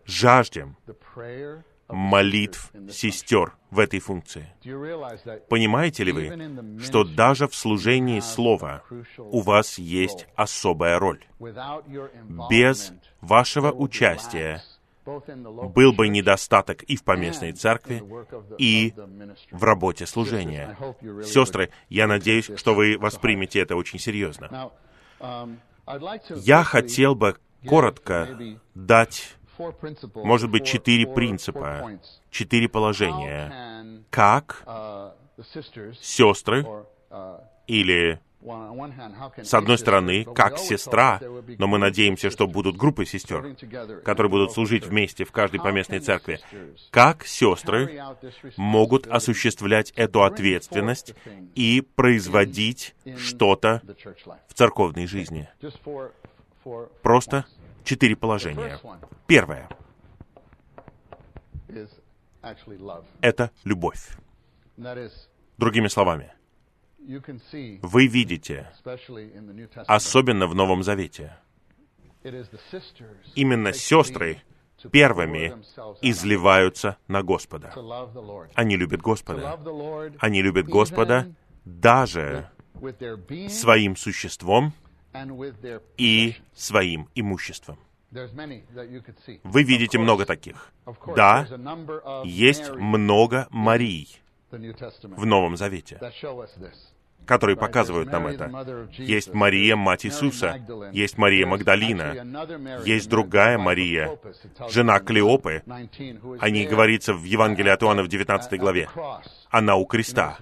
жаждем 0.06 0.76
молитв 1.92 2.72
сестер 2.90 3.54
в 3.70 3.78
этой 3.78 4.00
функции. 4.00 4.52
Понимаете 5.48 6.04
ли 6.04 6.12
вы, 6.12 6.80
что 6.80 7.04
даже 7.04 7.46
в 7.48 7.54
служении 7.54 8.20
Слова 8.20 8.82
у 9.18 9.40
вас 9.40 9.78
есть 9.78 10.26
особая 10.34 10.98
роль? 10.98 11.24
Без 12.50 12.92
вашего 13.20 13.70
участия 13.70 14.62
был 15.04 15.92
бы 15.92 16.08
недостаток 16.08 16.82
и 16.82 16.96
в 16.96 17.04
поместной 17.04 17.52
церкви, 17.52 18.02
и 18.58 18.94
в 19.50 19.64
работе 19.64 20.06
служения. 20.06 20.76
Сестры, 21.24 21.70
я 21.88 22.06
надеюсь, 22.06 22.50
что 22.56 22.74
вы 22.74 22.98
воспримете 22.98 23.60
это 23.60 23.76
очень 23.76 23.98
серьезно. 23.98 24.70
Я 26.36 26.64
хотел 26.64 27.14
бы 27.14 27.36
коротко 27.66 28.28
дать 28.74 29.36
может 30.14 30.50
быть 30.50 30.66
четыре 30.66 31.06
принципа, 31.06 31.98
четыре 32.30 32.68
положения. 32.68 34.02
Как 34.10 34.64
сестры 36.00 36.66
или 37.66 38.20
с 39.42 39.54
одной 39.54 39.76
стороны, 39.76 40.24
как 40.24 40.58
сестра, 40.58 41.20
но 41.58 41.66
мы 41.66 41.78
надеемся, 41.78 42.30
что 42.30 42.46
будут 42.46 42.76
группы 42.76 43.04
сестер, 43.04 43.54
которые 44.02 44.30
будут 44.30 44.52
служить 44.52 44.86
вместе 44.86 45.24
в 45.24 45.32
каждой 45.32 45.60
поместной 45.60 46.00
церкви. 46.00 46.40
Как 46.90 47.26
сестры 47.26 48.02
могут 48.56 49.06
осуществлять 49.06 49.90
эту 49.90 50.22
ответственность 50.22 51.14
и 51.54 51.82
производить 51.82 52.94
что-то 53.18 53.82
в 54.48 54.54
церковной 54.54 55.06
жизни? 55.06 55.48
Просто 57.02 57.44
четыре 57.84 58.16
положения. 58.16 58.78
Первое— 59.26 59.68
это 63.20 63.50
любовь. 63.64 64.08
Другими 65.58 65.88
словами, 65.88 66.32
вы 67.82 68.06
видите, 68.06 68.70
особенно 69.86 70.46
в 70.46 70.54
Новом 70.54 70.82
Завете, 70.82 71.36
именно 73.34 73.72
сестры 73.72 74.42
первыми 74.90 75.62
изливаются 76.00 76.96
на 77.08 77.22
Господа. 77.22 77.72
Они 78.54 78.76
любят 78.76 79.02
Господа. 79.02 79.58
Они 80.18 80.42
любят 80.42 80.66
Господа 80.66 81.34
даже 81.64 82.50
своим 83.48 83.96
существом 83.96 84.72
и 85.96 86.34
своим 86.54 87.08
имуществом. 87.14 87.78
Вы 88.10 89.62
видите 89.62 89.98
много 89.98 90.26
таких. 90.26 90.72
Да, 91.14 91.46
есть 92.24 92.70
много 92.70 93.46
Марий 93.50 94.20
в 94.50 95.26
Новом 95.26 95.56
Завете, 95.56 96.00
которые 97.24 97.56
показывают 97.56 98.10
нам 98.10 98.26
это. 98.26 98.50
Есть 98.98 99.32
Мария, 99.32 99.76
мать 99.76 100.04
Иисуса, 100.06 100.60
есть 100.92 101.18
Мария 101.18 101.46
Магдалина, 101.46 102.82
есть 102.84 103.08
другая 103.08 103.58
Мария, 103.58 104.18
жена 104.68 104.98
Клеопы. 104.98 105.62
О 106.40 106.50
ней 106.50 106.66
говорится 106.66 107.14
в 107.14 107.22
Евангелии 107.22 107.70
от 107.70 107.82
Иоанна 107.84 108.02
в 108.02 108.08
19 108.08 108.58
главе. 108.58 108.88
Она 109.50 109.76
у 109.76 109.84
креста. 109.84 110.36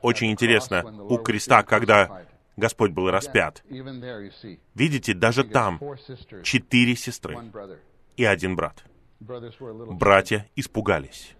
Очень 0.00 0.30
интересно, 0.30 0.84
у 1.08 1.18
креста, 1.18 1.62
когда 1.62 2.22
Господь 2.58 2.90
был 2.90 3.08
распят. 3.08 3.62
Видите, 4.74 5.14
даже 5.14 5.44
там 5.44 5.80
четыре 6.42 6.96
сестры 6.96 7.38
и 8.16 8.24
один 8.24 8.56
брат. 8.56 8.84
Братья 9.20 10.48
испугались, 10.56 11.34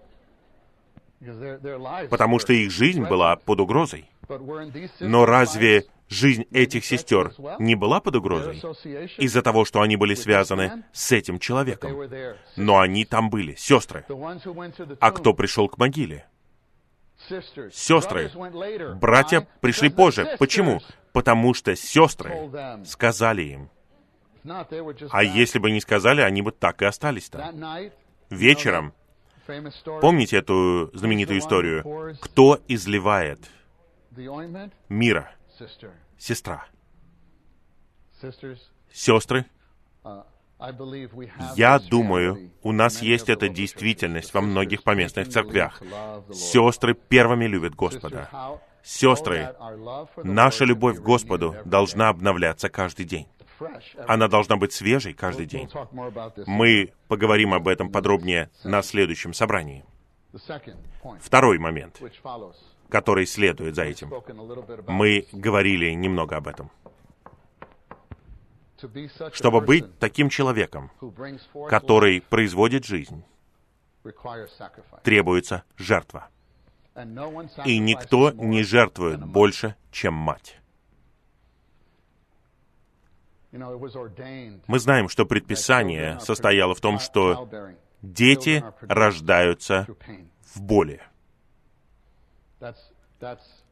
потому 2.08 2.38
что 2.38 2.52
их 2.52 2.70
жизнь 2.70 3.04
была 3.04 3.34
под 3.36 3.60
угрозой. 3.60 4.08
Но 5.00 5.26
разве 5.26 5.86
жизнь 6.08 6.44
этих 6.52 6.84
сестер 6.84 7.34
не 7.58 7.74
была 7.74 8.00
под 8.00 8.16
угрозой 8.16 8.56
из-за 9.16 9.42
того, 9.42 9.64
что 9.64 9.80
они 9.80 9.96
были 9.96 10.14
связаны 10.14 10.84
с 10.92 11.10
этим 11.10 11.40
человеком? 11.40 12.08
Но 12.56 12.78
они 12.78 13.04
там 13.04 13.28
были, 13.28 13.54
сестры. 13.56 14.04
А 15.00 15.10
кто 15.10 15.34
пришел 15.34 15.68
к 15.68 15.78
могиле? 15.78 16.26
Сестры. 17.72 18.30
Братья 18.94 19.46
пришли 19.60 19.88
позже. 19.88 20.36
Почему? 20.38 20.80
Потому 21.12 21.54
что 21.54 21.74
сестры 21.76 22.50
сказали 22.84 23.42
им. 23.42 23.70
А 25.10 25.22
если 25.22 25.58
бы 25.58 25.70
не 25.70 25.80
сказали, 25.80 26.20
они 26.20 26.42
бы 26.42 26.52
так 26.52 26.82
и 26.82 26.84
остались 26.84 27.28
там. 27.28 27.54
Вечером, 28.30 28.94
помните 30.00 30.36
эту 30.36 30.90
знаменитую 30.94 31.38
историю? 31.38 32.16
Кто 32.20 32.60
изливает 32.68 33.40
мира? 34.88 35.32
Сестра. 36.18 36.66
Сестры, 38.92 39.46
я 41.56 41.78
думаю, 41.78 42.50
у 42.62 42.72
нас 42.72 43.00
есть 43.00 43.28
эта 43.28 43.48
действительность 43.48 44.34
во 44.34 44.40
многих 44.40 44.82
поместных 44.82 45.28
церквях. 45.28 45.80
Сестры 46.32 46.94
первыми 46.94 47.44
любят 47.44 47.74
Господа. 47.74 48.28
Сестры, 48.82 49.54
наша 50.16 50.64
любовь 50.64 50.98
к 50.98 51.02
Господу 51.02 51.54
должна 51.64 52.08
обновляться 52.08 52.68
каждый 52.68 53.04
день. 53.06 53.28
Она 54.06 54.28
должна 54.28 54.56
быть 54.56 54.72
свежей 54.72 55.14
каждый 55.14 55.46
день. 55.46 55.68
Мы 56.46 56.92
поговорим 57.08 57.54
об 57.54 57.68
этом 57.68 57.90
подробнее 57.90 58.50
на 58.64 58.82
следующем 58.82 59.34
собрании. 59.34 59.84
Второй 61.20 61.58
момент, 61.58 62.00
который 62.88 63.26
следует 63.26 63.74
за 63.74 63.84
этим. 63.84 64.12
Мы 64.86 65.26
говорили 65.32 65.90
немного 65.92 66.36
об 66.36 66.48
этом. 66.48 66.70
Чтобы 69.32 69.60
быть 69.60 69.98
таким 69.98 70.28
человеком, 70.28 70.90
который 71.68 72.20
производит 72.20 72.84
жизнь, 72.84 73.24
требуется 75.02 75.64
жертва. 75.76 76.28
И 77.64 77.78
никто 77.78 78.32
не 78.32 78.62
жертвует 78.62 79.24
больше, 79.24 79.76
чем 79.90 80.14
мать. 80.14 80.58
Мы 83.50 84.78
знаем, 84.78 85.08
что 85.08 85.24
предписание 85.24 86.20
состояло 86.20 86.74
в 86.74 86.80
том, 86.80 86.98
что 86.98 87.48
дети 88.02 88.64
рождаются 88.80 89.86
в 90.54 90.60
боли. 90.60 91.00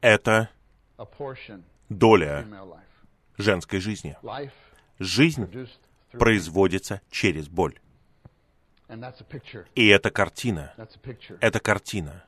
Это 0.00 0.48
доля 1.88 2.46
женской 3.36 3.80
жизни. 3.80 4.16
Жизнь 4.98 5.48
производится 6.12 7.00
через 7.10 7.48
боль. 7.48 7.78
И 9.74 9.88
это 9.88 10.10
картина. 10.10 10.74
Это 11.40 11.60
картина. 11.60 12.24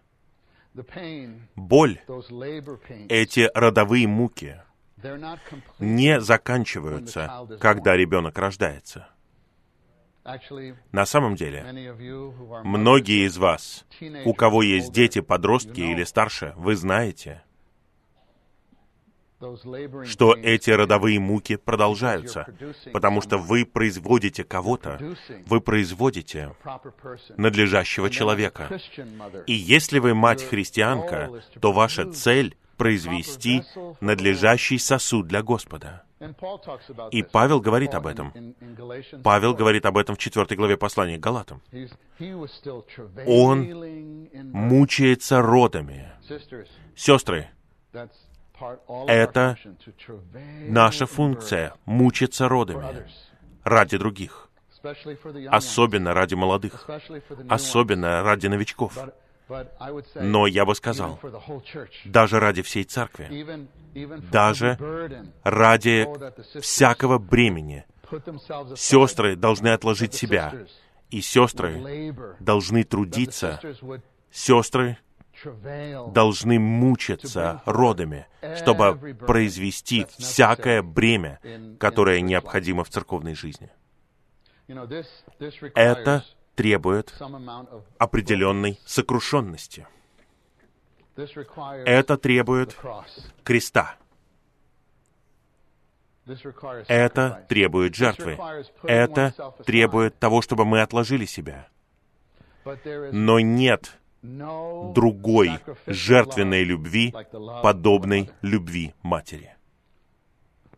Боль, 1.54 2.00
эти 3.08 3.50
родовые 3.54 4.06
муки, 4.06 4.60
не 5.78 6.20
заканчиваются, 6.20 7.46
когда 7.60 7.96
ребенок 7.96 8.38
рождается. 8.38 9.08
На 10.92 11.06
самом 11.06 11.36
деле, 11.36 11.64
многие 12.64 13.26
из 13.26 13.38
вас, 13.38 13.86
у 14.24 14.34
кого 14.34 14.62
есть 14.62 14.92
дети, 14.92 15.20
подростки 15.20 15.80
или 15.80 16.04
старше, 16.04 16.52
вы 16.56 16.76
знаете, 16.76 17.42
что 20.04 20.34
эти 20.34 20.70
родовые 20.70 21.20
муки 21.20 21.56
продолжаются, 21.56 22.46
потому 22.92 23.20
что 23.20 23.38
вы 23.38 23.64
производите 23.64 24.44
кого-то, 24.44 24.98
вы 25.46 25.60
производите 25.60 26.54
надлежащего 27.36 28.10
человека. 28.10 28.68
И 29.46 29.52
если 29.52 29.98
вы 30.00 30.14
мать-христианка, 30.14 31.42
то 31.60 31.72
ваша 31.72 32.10
цель— 32.12 32.56
произвести 32.78 33.64
надлежащий 34.00 34.78
сосуд 34.78 35.26
для 35.26 35.42
Господа. 35.42 36.04
И 37.10 37.22
Павел 37.22 37.60
говорит 37.60 37.94
об 37.94 38.06
этом. 38.06 38.32
Павел 39.22 39.54
говорит 39.54 39.84
об 39.84 39.98
этом 39.98 40.14
в 40.14 40.18
4 40.18 40.56
главе 40.56 40.76
послания 40.76 41.18
к 41.18 41.20
Галатам. 41.20 41.60
Он 43.26 44.28
мучается 44.52 45.42
родами. 45.42 46.08
Сестры, 46.96 47.50
это 49.06 49.56
наша 50.68 51.06
функция— 51.06 51.74
мучиться 51.84 52.48
родами 52.48 53.06
ради 53.64 53.98
других, 53.98 54.48
особенно 55.50 56.14
ради 56.14 56.34
молодых, 56.34 56.88
особенно 57.48 58.22
ради 58.22 58.46
новичков. 58.46 58.98
Но 60.14 60.46
я 60.46 60.64
бы 60.64 60.74
сказал, 60.74 61.18
даже 62.04 62.38
ради 62.38 62.62
всей 62.62 62.84
церкви, 62.84 63.66
даже 64.30 64.78
ради 65.42 66.06
всякого 66.60 67.18
бремени, 67.18 67.86
сестры 68.76 69.36
должны 69.36 69.68
отложить 69.68 70.14
себя, 70.14 70.52
и 71.10 71.20
сестры 71.22 72.14
должны 72.40 72.84
трудиться, 72.84 73.60
сестры 74.30 74.98
должны 76.12 76.58
мучиться 76.58 77.62
родами, 77.64 78.26
чтобы 78.56 79.14
произвести 79.14 80.06
всякое 80.16 80.82
бремя, 80.82 81.40
которое 81.78 82.20
необходимо 82.20 82.84
в 82.84 82.90
церковной 82.90 83.34
жизни. 83.34 83.70
Это 85.74 86.24
требует 86.54 87.14
определенной 87.98 88.78
сокрушенности. 88.84 89.86
Это 91.16 92.16
требует 92.16 92.76
креста. 93.42 93.96
Это 96.88 97.46
требует 97.48 97.94
жертвы. 97.94 98.38
Это 98.82 99.34
требует 99.64 100.18
того, 100.18 100.42
чтобы 100.42 100.64
мы 100.64 100.82
отложили 100.82 101.24
себя. 101.24 101.68
Но 103.12 103.40
нет 103.40 103.98
другой 104.22 105.58
жертвенной 105.86 106.64
любви, 106.64 107.14
подобной 107.62 108.30
любви 108.42 108.94
матери. 109.02 109.54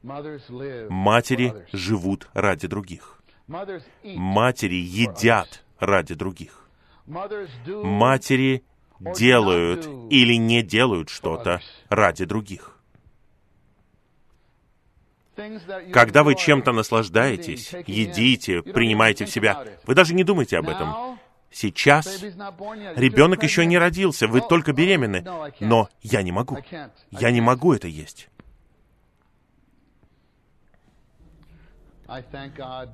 Матери 0.02 1.54
живут 1.72 2.28
ради 2.34 2.66
других. 2.68 3.22
Матери 3.46 4.76
едят 4.76 5.64
ради 5.78 6.14
других. 6.14 6.68
Матери 7.06 8.64
делают 9.00 9.86
или 10.10 10.34
не 10.34 10.62
делают 10.62 11.08
что-то 11.08 11.60
ради 11.88 12.24
других. 12.24 12.76
Когда 15.92 16.22
вы 16.22 16.34
чем-то 16.34 16.72
наслаждаетесь, 16.72 17.72
едите, 17.86 18.62
принимаете 18.62 19.24
в 19.24 19.30
себя, 19.30 19.64
вы 19.86 19.94
даже 19.94 20.14
не 20.14 20.22
думаете 20.22 20.58
об 20.58 20.68
этом. 20.68 21.09
Сейчас 21.50 22.22
ребенок 22.22 23.42
еще 23.42 23.66
не 23.66 23.76
родился, 23.76 24.28
вы 24.28 24.40
только 24.40 24.72
беременны, 24.72 25.24
но 25.58 25.88
я 26.00 26.22
не 26.22 26.32
могу. 26.32 26.58
Я 27.10 27.30
не 27.30 27.40
могу 27.40 27.72
это 27.72 27.88
есть. 27.88 28.28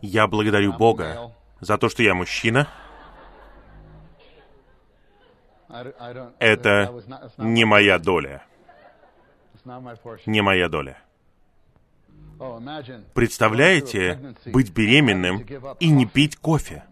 Я 0.03 0.27
благодарю 0.27 0.73
Бога 0.73 1.33
за 1.61 1.79
то, 1.79 1.89
что 1.89 2.03
я 2.03 2.15
мужчина. 2.15 2.69
Это 6.39 6.93
не 7.39 7.65
моя 7.65 7.99
доля. 7.99 8.43
Не 10.27 10.41
моя 10.43 10.69
доля. 10.69 10.99
Представляете, 13.15 14.35
быть 14.47 14.71
беременным 14.73 15.45
и 15.81 15.91
не 15.91 16.07
пить 16.07 16.37
кофе? 16.37 16.85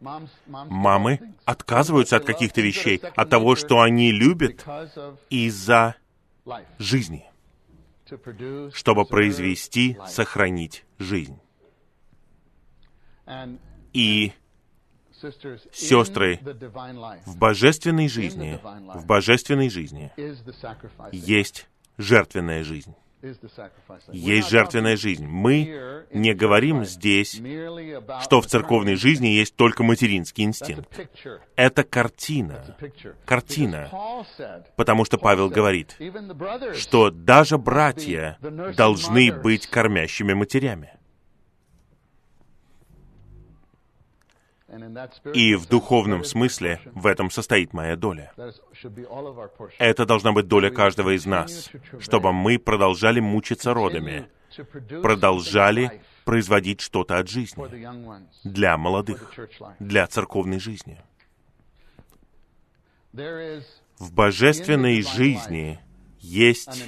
Мамы 0.00 1.34
отказываются 1.44 2.16
от 2.16 2.24
каких-то 2.24 2.60
вещей, 2.60 2.98
от 2.98 3.30
того, 3.30 3.56
что 3.56 3.80
они 3.80 4.12
любят 4.12 4.64
из-за 5.30 5.96
жизни, 6.78 7.24
чтобы 8.72 9.04
произвести, 9.04 9.96
сохранить 10.06 10.84
жизнь. 10.98 11.38
И 13.92 14.32
сестры, 15.72 16.38
в 17.24 17.36
божественной 17.36 18.08
жизни, 18.08 18.60
в 18.94 19.06
божественной 19.06 19.70
жизни 19.70 20.12
есть 21.12 21.68
жертвенная 21.96 22.62
жизнь 22.62 22.94
есть 24.12 24.50
жертвенная 24.50 24.96
жизнь. 24.96 25.26
Мы 25.26 26.04
не 26.12 26.34
говорим 26.34 26.84
здесь, 26.84 27.40
что 28.22 28.40
в 28.40 28.46
церковной 28.46 28.96
жизни 28.96 29.28
есть 29.28 29.56
только 29.56 29.82
материнский 29.82 30.44
инстинкт. 30.44 30.88
Это 31.56 31.82
картина. 31.82 32.76
Картина. 33.24 33.90
Потому 34.76 35.04
что 35.04 35.18
Павел 35.18 35.48
говорит, 35.48 35.96
что 36.74 37.10
даже 37.10 37.58
братья 37.58 38.38
должны 38.76 39.32
быть 39.32 39.66
кормящими 39.66 40.34
матерями. 40.34 40.92
И 45.34 45.54
в 45.54 45.66
духовном 45.66 46.24
смысле 46.24 46.80
в 46.92 47.06
этом 47.06 47.30
состоит 47.30 47.72
моя 47.72 47.96
доля. 47.96 48.32
Это 49.78 50.06
должна 50.06 50.32
быть 50.32 50.48
доля 50.48 50.70
каждого 50.70 51.14
из 51.14 51.26
нас, 51.26 51.70
чтобы 52.00 52.32
мы 52.32 52.58
продолжали 52.58 53.20
мучиться 53.20 53.74
родами, 53.74 54.28
продолжали 55.02 56.02
производить 56.24 56.80
что-то 56.80 57.18
от 57.18 57.28
жизни 57.28 57.64
для 58.44 58.76
молодых, 58.76 59.32
для 59.78 60.06
церковной 60.06 60.58
жизни. 60.58 61.00
В 63.12 64.12
божественной 64.12 65.02
жизни 65.02 65.80
есть 66.18 66.84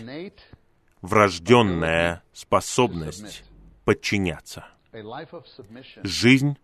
врожденная 1.00 2.22
способность 2.32 3.44
подчиняться. 3.84 4.66
Жизнь 6.02 6.56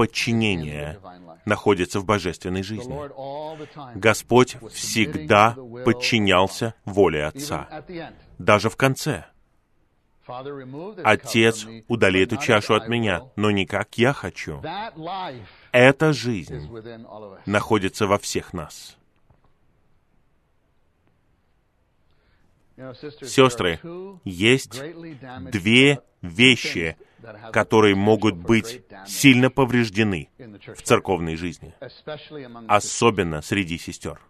подчинение 0.00 0.98
находится 1.44 2.00
в 2.00 2.06
божественной 2.06 2.62
жизни. 2.62 2.98
Господь 3.94 4.56
всегда 4.72 5.54
подчинялся 5.84 6.72
воле 6.86 7.26
Отца. 7.26 7.84
Даже 8.38 8.70
в 8.70 8.76
конце. 8.76 9.26
Отец, 11.04 11.66
удали 11.86 12.22
эту 12.22 12.38
чашу 12.38 12.76
от 12.76 12.88
меня, 12.88 13.24
но 13.36 13.50
не 13.50 13.66
как 13.66 13.98
я 13.98 14.14
хочу. 14.14 14.62
Эта 15.70 16.14
жизнь 16.14 16.66
находится 17.44 18.06
во 18.06 18.16
всех 18.16 18.54
нас. 18.54 18.96
Сестры, 23.22 23.80
есть 24.24 24.80
две 25.50 26.00
вещи, 26.22 26.96
которые 27.52 27.94
могут 27.94 28.36
быть 28.36 28.82
сильно 29.06 29.50
повреждены 29.50 30.28
в 30.38 30.82
церковной 30.82 31.36
жизни, 31.36 31.74
особенно 32.68 33.42
среди 33.42 33.78
сестер. 33.78 34.20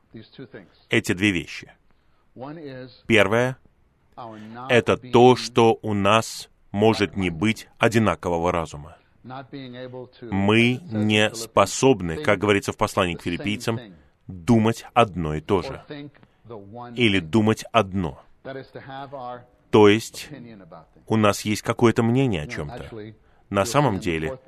Эти 0.89 1.13
две 1.13 1.31
вещи. 1.31 1.73
Первое— 3.07 3.59
это 4.69 4.97
то, 4.97 5.37
что 5.37 5.79
у 5.83 5.95
нас 5.95 6.49
может 6.73 7.17
не 7.17 7.31
быть 7.31 7.69
одинакового 7.79 8.53
разума. 8.53 8.97
Мы 9.23 10.81
не 10.91 11.35
способны, 11.35 12.23
как 12.23 12.39
говорится 12.39 12.73
в 12.73 12.77
послании 12.77 13.15
к 13.15 13.23
филиппийцам, 13.23 13.79
думать 14.27 14.87
одно 14.95 15.35
и 15.35 15.41
то 15.41 15.63
же. 15.63 15.85
Или 16.97 17.21
думать 17.21 17.65
одно. 17.71 18.23
То 19.71 19.89
есть 19.89 20.29
у 21.07 21.17
нас 21.17 21.43
есть 21.43 21.63
какое-то 21.63 22.03
мнение 22.03 22.43
о 22.43 22.47
чем-то. 22.47 23.15
На 23.49 23.65
самом 23.65 23.99
деле, 23.99 24.39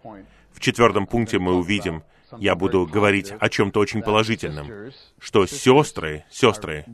в 0.53 0.61
четвертом 0.61 1.07
пункте 1.07 1.39
мы 1.39 1.55
увидим, 1.55 2.03
я 2.39 2.55
буду 2.55 2.87
говорить 2.87 3.33
о 3.39 3.49
чем-то 3.49 3.81
очень 3.81 4.03
положительном, 4.03 4.93
что 5.19 5.47
сестры, 5.47 6.25
сестры 6.31 6.87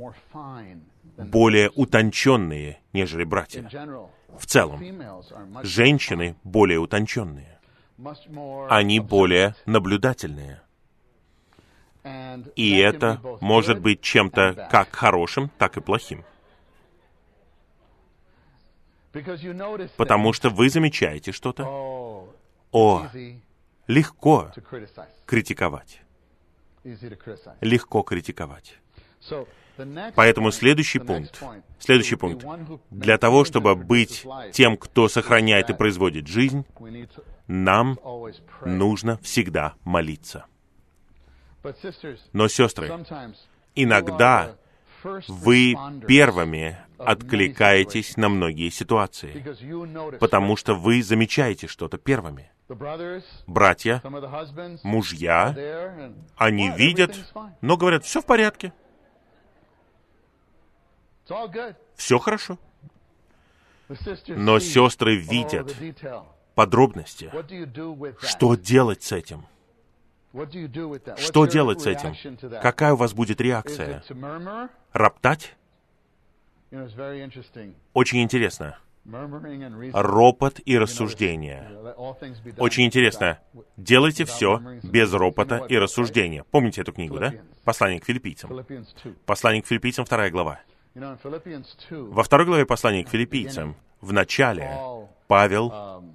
более 1.16 1.70
утонченные, 1.74 2.80
нежели 2.92 3.24
братья. 3.24 3.68
В 4.38 4.46
целом, 4.46 4.82
женщины 5.62 6.36
более 6.44 6.78
утонченные. 6.78 7.58
Они 8.68 9.00
более 9.00 9.54
наблюдательные. 9.66 10.60
И 12.54 12.78
это 12.78 13.20
может 13.40 13.80
быть 13.80 14.00
чем-то 14.00 14.68
как 14.70 14.94
хорошим, 14.94 15.50
так 15.58 15.76
и 15.76 15.80
плохим. 15.80 16.24
Потому 19.96 20.32
что 20.32 20.50
вы 20.50 20.70
замечаете 20.70 21.32
что-то. 21.32 21.64
О, 22.72 23.08
легко 23.86 24.52
критиковать. 25.26 26.00
Легко 27.60 28.02
критиковать. 28.02 28.78
Поэтому 30.14 30.50
следующий 30.50 30.98
пункт, 30.98 31.42
следующий 31.78 32.16
пункт, 32.16 32.44
для 32.90 33.16
того, 33.18 33.44
чтобы 33.44 33.76
быть 33.76 34.26
тем, 34.52 34.76
кто 34.76 35.08
сохраняет 35.08 35.70
и 35.70 35.74
производит 35.74 36.26
жизнь, 36.26 36.64
нам 37.46 37.98
нужно 38.64 39.18
всегда 39.18 39.74
молиться. 39.84 40.46
Но, 42.32 42.48
сестры, 42.48 42.88
иногда 43.74 44.56
вы 45.28 45.76
первыми 46.06 46.78
откликаетесь 46.98 48.16
на 48.16 48.28
многие 48.28 48.70
ситуации, 48.70 49.44
потому 50.18 50.56
что 50.56 50.74
вы 50.74 51.02
замечаете 51.02 51.66
что-то 51.66 51.98
первыми. 51.98 52.50
Братья, 53.46 54.02
мужья, 54.82 56.12
они 56.36 56.70
видят, 56.70 57.16
но 57.60 57.76
говорят, 57.76 58.04
все 58.04 58.20
в 58.20 58.26
порядке. 58.26 58.72
Все 61.96 62.18
хорошо. 62.18 62.58
Но 64.28 64.58
сестры 64.58 65.16
видят 65.16 65.74
подробности. 66.54 67.30
Что 68.20 68.54
делать 68.54 69.02
с 69.02 69.12
этим? 69.12 69.46
Что 71.16 71.46
делать 71.46 71.80
с 71.80 71.86
этим? 71.86 72.14
Какая 72.60 72.92
у 72.92 72.96
вас 72.96 73.12
будет 73.12 73.40
реакция? 73.40 74.02
Роптать? 74.92 75.56
Очень 77.94 78.22
интересно. 78.22 78.78
Ропот 79.04 80.60
и 80.64 80.76
рассуждение. 80.76 81.66
Очень 82.58 82.84
интересно. 82.84 83.38
Делайте 83.76 84.24
все 84.26 84.60
без 84.82 85.12
ропота 85.12 85.64
и 85.68 85.76
рассуждения. 85.78 86.44
Помните 86.50 86.82
эту 86.82 86.92
книгу, 86.92 87.18
да? 87.18 87.32
Послание 87.64 88.00
к 88.00 88.04
филиппийцам. 88.04 88.64
Послание 89.24 89.62
к 89.62 89.66
филиппийцам, 89.66 90.04
вторая 90.04 90.30
глава. 90.30 90.60
Во 90.94 92.22
второй 92.22 92.46
главе 92.46 92.66
послания 92.66 93.04
к 93.04 93.08
филиппийцам, 93.08 93.76
в 94.00 94.12
начале, 94.12 94.76
Павел 95.26 95.70
um, 95.70 96.14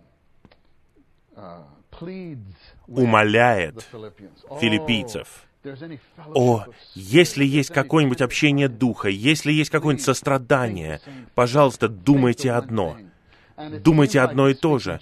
uh, 1.36 1.63
умоляет 2.88 3.88
филиппийцев, 4.59 5.27
о, 6.34 6.65
если 6.93 7.45
есть 7.45 7.69
какое-нибудь 7.69 8.21
общение 8.21 8.67
духа, 8.67 9.07
если 9.07 9.51
есть 9.51 9.69
какое-нибудь 9.69 10.03
сострадание, 10.03 10.99
пожалуйста, 11.36 11.88
думайте 11.88 12.51
одно. 12.51 12.97
Думайте 13.55 14.19
одно 14.19 14.49
и 14.49 14.55
то 14.55 14.79
же. 14.79 14.99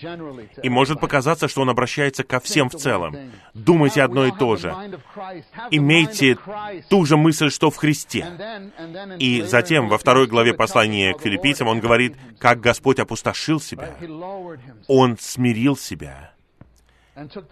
И 0.61 0.69
может 0.69 0.99
показаться, 0.99 1.47
что 1.47 1.61
он 1.61 1.69
обращается 1.69 2.23
ко 2.23 2.39
всем 2.41 2.69
в 2.69 2.75
целом. 2.75 3.15
Думайте 3.53 4.03
одно 4.03 4.25
и 4.25 4.31
то 4.31 4.57
же. 4.57 4.75
Имейте 5.71 6.37
ту 6.89 7.05
же 7.05 7.15
мысль, 7.15 7.49
что 7.49 7.71
в 7.71 7.77
Христе. 7.77 8.27
И 9.19 9.41
затем 9.43 9.87
во 9.87 9.97
второй 9.97 10.27
главе 10.27 10.53
послания 10.53 11.13
к 11.13 11.21
филиппийцам 11.21 11.69
он 11.69 11.79
говорит, 11.79 12.15
как 12.39 12.59
Господь 12.59 12.99
опустошил 12.99 13.61
себя. 13.61 13.95
Он 14.87 15.17
смирил 15.17 15.77
себя 15.77 16.33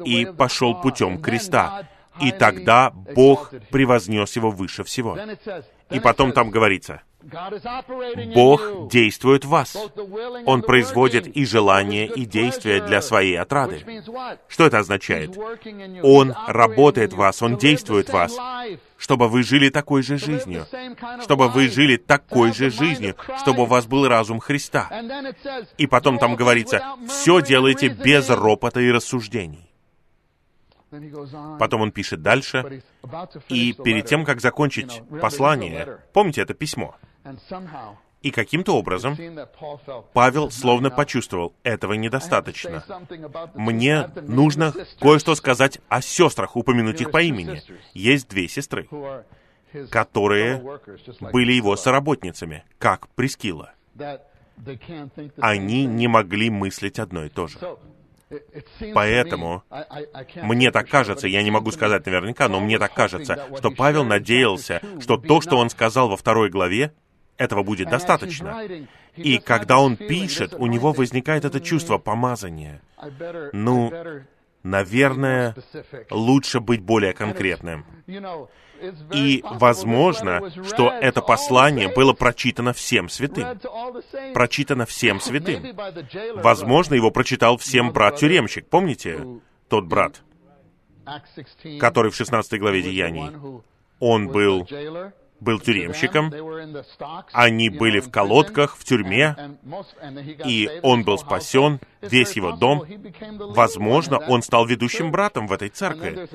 и 0.05 0.25
пошел 0.25 0.81
путем 0.81 1.21
креста. 1.21 1.87
И 2.21 2.31
тогда 2.31 2.91
Бог 2.91 3.53
превознес 3.69 4.35
его 4.35 4.51
выше 4.51 4.83
всего. 4.83 5.17
И 5.89 5.99
потом 5.99 6.31
там 6.33 6.49
говорится, 6.49 7.01
Бог 8.33 8.89
действует 8.89 9.43
в 9.43 9.49
вас. 9.49 9.75
Он 10.45 10.61
производит 10.61 11.27
и 11.27 11.45
желания, 11.45 12.07
и 12.07 12.25
действия 12.25 12.81
для 12.81 13.01
своей 13.01 13.37
отрады. 13.37 13.83
Что 14.47 14.65
это 14.65 14.79
означает? 14.79 15.37
Он 16.01 16.33
работает 16.47 17.13
в 17.13 17.17
вас, 17.17 17.41
Он 17.41 17.57
действует 17.57 18.09
в 18.09 18.13
вас, 18.13 18.37
чтобы 18.97 19.27
вы 19.27 19.43
жили 19.43 19.69
такой 19.69 20.01
же 20.01 20.17
жизнью, 20.17 20.65
чтобы 21.21 21.49
вы 21.49 21.67
жили 21.67 21.97
такой 21.97 22.53
же 22.53 22.69
жизнью, 22.69 23.15
чтобы 23.39 23.63
у 23.63 23.65
вас 23.65 23.85
был 23.85 24.07
разум 24.07 24.39
Христа. 24.39 24.89
И 25.77 25.87
потом 25.87 26.19
там 26.19 26.35
говорится, 26.35 26.95
все 27.07 27.41
делайте 27.41 27.89
без 27.89 28.29
ропота 28.29 28.79
и 28.79 28.91
рассуждений. 28.91 29.69
Потом 31.59 31.81
он 31.81 31.91
пишет 31.91 32.21
дальше, 32.21 32.81
и 33.49 33.73
перед 33.73 34.05
тем, 34.05 34.25
как 34.25 34.41
закончить 34.41 35.01
послание, 35.21 35.99
помните 36.13 36.41
это 36.41 36.55
письмо, 36.55 36.95
и 38.21 38.31
каким-то 38.31 38.75
образом 38.75 39.17
Павел 40.13 40.51
словно 40.51 40.89
почувствовал, 40.89 41.53
этого 41.63 41.93
недостаточно. 41.93 42.83
Мне 43.55 44.09
нужно 44.21 44.73
кое-что 44.99 45.35
сказать 45.35 45.79
о 45.87 46.01
сестрах, 46.01 46.55
упомянуть 46.55 47.01
их 47.01 47.11
по 47.11 47.21
имени. 47.21 47.61
Есть 47.93 48.29
две 48.29 48.47
сестры, 48.47 48.87
которые 49.89 50.61
были 51.31 51.53
его 51.53 51.75
соработницами, 51.75 52.63
как 52.77 53.07
Прескила. 53.09 53.73
Они 55.39 55.85
не 55.85 56.07
могли 56.07 56.49
мыслить 56.49 56.99
одно 56.99 57.23
и 57.23 57.29
то 57.29 57.47
же. 57.47 57.57
Поэтому 58.93 59.63
мне 60.35 60.71
так 60.71 60.87
кажется, 60.87 61.27
я 61.27 61.41
не 61.41 61.49
могу 61.49 61.71
сказать 61.71 62.05
наверняка, 62.05 62.47
но 62.47 62.59
мне 62.59 62.77
так 62.77 62.93
кажется, 62.93 63.47
что 63.57 63.71
Павел 63.71 64.03
надеялся, 64.03 64.81
что 64.99 65.17
то, 65.17 65.41
что 65.41 65.55
он 65.55 65.69
сказал 65.69 66.09
во 66.09 66.17
второй 66.17 66.49
главе, 66.49 66.93
этого 67.39 67.63
будет 67.63 67.89
достаточно. 67.89 68.61
И 69.15 69.39
когда 69.39 69.79
он 69.79 69.95
пишет, 69.95 70.53
у 70.53 70.67
него 70.67 70.91
возникает 70.91 71.45
это 71.45 71.59
чувство 71.59 71.97
помазания. 71.97 72.81
Ну, 73.53 73.91
наверное, 74.61 75.55
лучше 76.11 76.59
быть 76.59 76.81
более 76.81 77.13
конкретным. 77.13 77.85
И 79.13 79.43
возможно, 79.43 80.51
что 80.65 80.89
это 80.89 81.21
послание 81.21 81.89
было 81.89 82.13
прочитано 82.13 82.73
всем 82.73 83.09
святым. 83.09 83.59
Прочитано 84.33 84.85
всем 84.85 85.19
святым. 85.21 85.75
Возможно, 86.35 86.93
его 86.93 87.11
прочитал 87.11 87.57
всем 87.57 87.91
брат-тюремщик. 87.91 88.67
Помните 88.67 89.25
тот 89.67 89.85
брат, 89.85 90.21
который 91.79 92.11
в 92.11 92.15
16 92.15 92.59
главе 92.59 92.81
Деяний? 92.81 93.31
Он 93.99 94.29
был 94.29 94.65
был 95.39 95.59
тюремщиком, 95.59 96.33
они 97.31 97.69
были 97.69 97.99
в 97.99 98.11
колодках, 98.11 98.77
в 98.77 98.83
тюрьме, 98.83 99.35
и 100.45 100.69
он 100.83 101.03
был 101.03 101.17
спасен, 101.17 101.79
весь 102.01 102.33
его 102.33 102.53
дом. 102.53 102.83
Возможно, 103.39 104.19
он 104.19 104.41
стал 104.41 104.65
ведущим 104.65 105.11
братом 105.11 105.47
в 105.47 105.53
этой 105.53 105.69
церкви. 105.69 106.27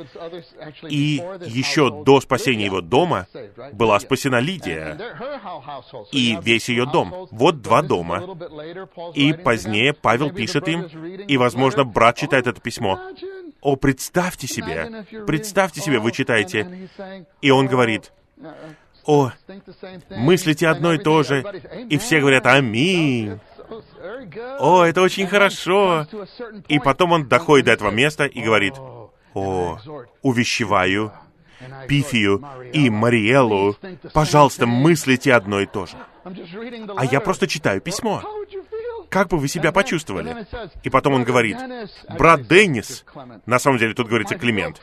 И 0.88 1.22
еще 1.46 2.02
до 2.04 2.20
спасения 2.20 2.66
его 2.66 2.80
дома 2.80 3.26
была 3.72 3.98
спасена 4.00 4.40
Лидия. 4.40 4.98
и 6.12 6.38
весь 6.42 6.68
ее 6.68 6.86
дом. 6.86 7.28
Вот 7.30 7.62
два 7.62 7.82
дома. 7.82 8.22
И 9.14 9.32
позднее 9.32 9.92
Павел 9.92 10.30
пишет 10.30 10.68
им, 10.68 10.82
и, 10.82 11.36
возможно, 11.36 11.84
брат 11.84 12.16
читает 12.16 12.46
это 12.46 12.60
письмо. 12.60 13.00
О, 13.60 13.76
представьте 13.76 14.46
себе, 14.46 15.06
представьте 15.26 15.80
себе, 15.80 15.98
вы 15.98 16.12
читаете, 16.12 16.88
и 17.40 17.50
он 17.50 17.66
говорит, 17.66 18.12
о, 19.06 19.32
мыслите 20.10 20.68
одно 20.68 20.94
и 20.94 20.98
то 20.98 21.22
же, 21.22 21.44
и 21.88 21.98
все 21.98 22.20
говорят 22.20 22.46
«Аминь». 22.46 23.38
О, 24.58 24.84
это 24.84 25.00
очень 25.02 25.26
хорошо. 25.26 26.06
И 26.68 26.78
потом 26.78 27.12
он 27.12 27.28
доходит 27.28 27.66
до 27.66 27.72
этого 27.72 27.90
места 27.90 28.24
и 28.24 28.42
говорит, 28.42 28.74
«О, 29.34 29.78
увещеваю 30.22 31.12
Пифию 31.88 32.44
и 32.72 32.90
Мариэлу, 32.90 33.76
пожалуйста, 34.12 34.66
мыслите 34.66 35.32
одно 35.32 35.60
и 35.60 35.66
то 35.66 35.86
же». 35.86 35.96
А 36.96 37.04
я 37.04 37.20
просто 37.20 37.46
читаю 37.46 37.80
письмо. 37.80 38.22
Как 39.14 39.28
бы 39.28 39.38
вы 39.38 39.46
себя 39.46 39.70
почувствовали? 39.70 40.44
И 40.82 40.90
потом 40.90 41.14
он 41.14 41.22
говорит, 41.22 41.56
брат 42.18 42.48
Деннис, 42.48 43.04
на 43.46 43.60
самом 43.60 43.78
деле 43.78 43.94
тут 43.94 44.08
говорится 44.08 44.36
Климент, 44.36 44.82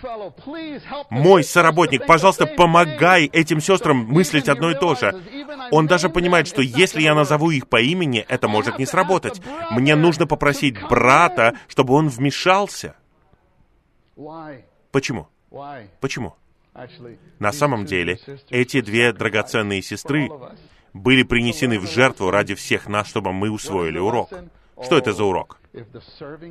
мой 1.09 1.43
соработник, 1.43 2.07
пожалуйста, 2.07 2.45
помогай 2.45 3.25
этим 3.25 3.59
сестрам 3.59 3.97
мыслить 3.97 4.47
одно 4.47 4.71
и 4.71 4.75
то 4.75 4.95
же. 4.95 5.21
Он 5.69 5.85
даже 5.85 6.07
понимает, 6.07 6.47
что 6.47 6.61
если 6.61 7.01
я 7.01 7.13
назову 7.13 7.51
их 7.51 7.67
по 7.67 7.81
имени, 7.81 8.25
это 8.29 8.47
может 8.47 8.79
не 8.79 8.85
сработать. 8.85 9.41
Мне 9.71 9.97
нужно 9.97 10.25
попросить 10.27 10.81
брата, 10.81 11.57
чтобы 11.67 11.93
он 11.93 12.07
вмешался. 12.07 12.95
Почему? 14.93 15.27
Почему? 15.99 16.35
На 17.39 17.51
самом 17.51 17.83
деле, 17.83 18.17
эти 18.49 18.79
две 18.79 19.11
драгоценные 19.11 19.81
сестры 19.81 20.29
были 20.93 21.23
принесены 21.23 21.79
в 21.79 21.85
жертву 21.85 22.31
ради 22.31 22.55
всех 22.55 22.87
нас, 22.87 23.07
чтобы 23.07 23.33
мы 23.33 23.49
усвоили 23.49 23.97
урок. 23.97 24.29
Что 24.81 24.97
это 24.97 25.13
за 25.13 25.23
урок? 25.23 25.59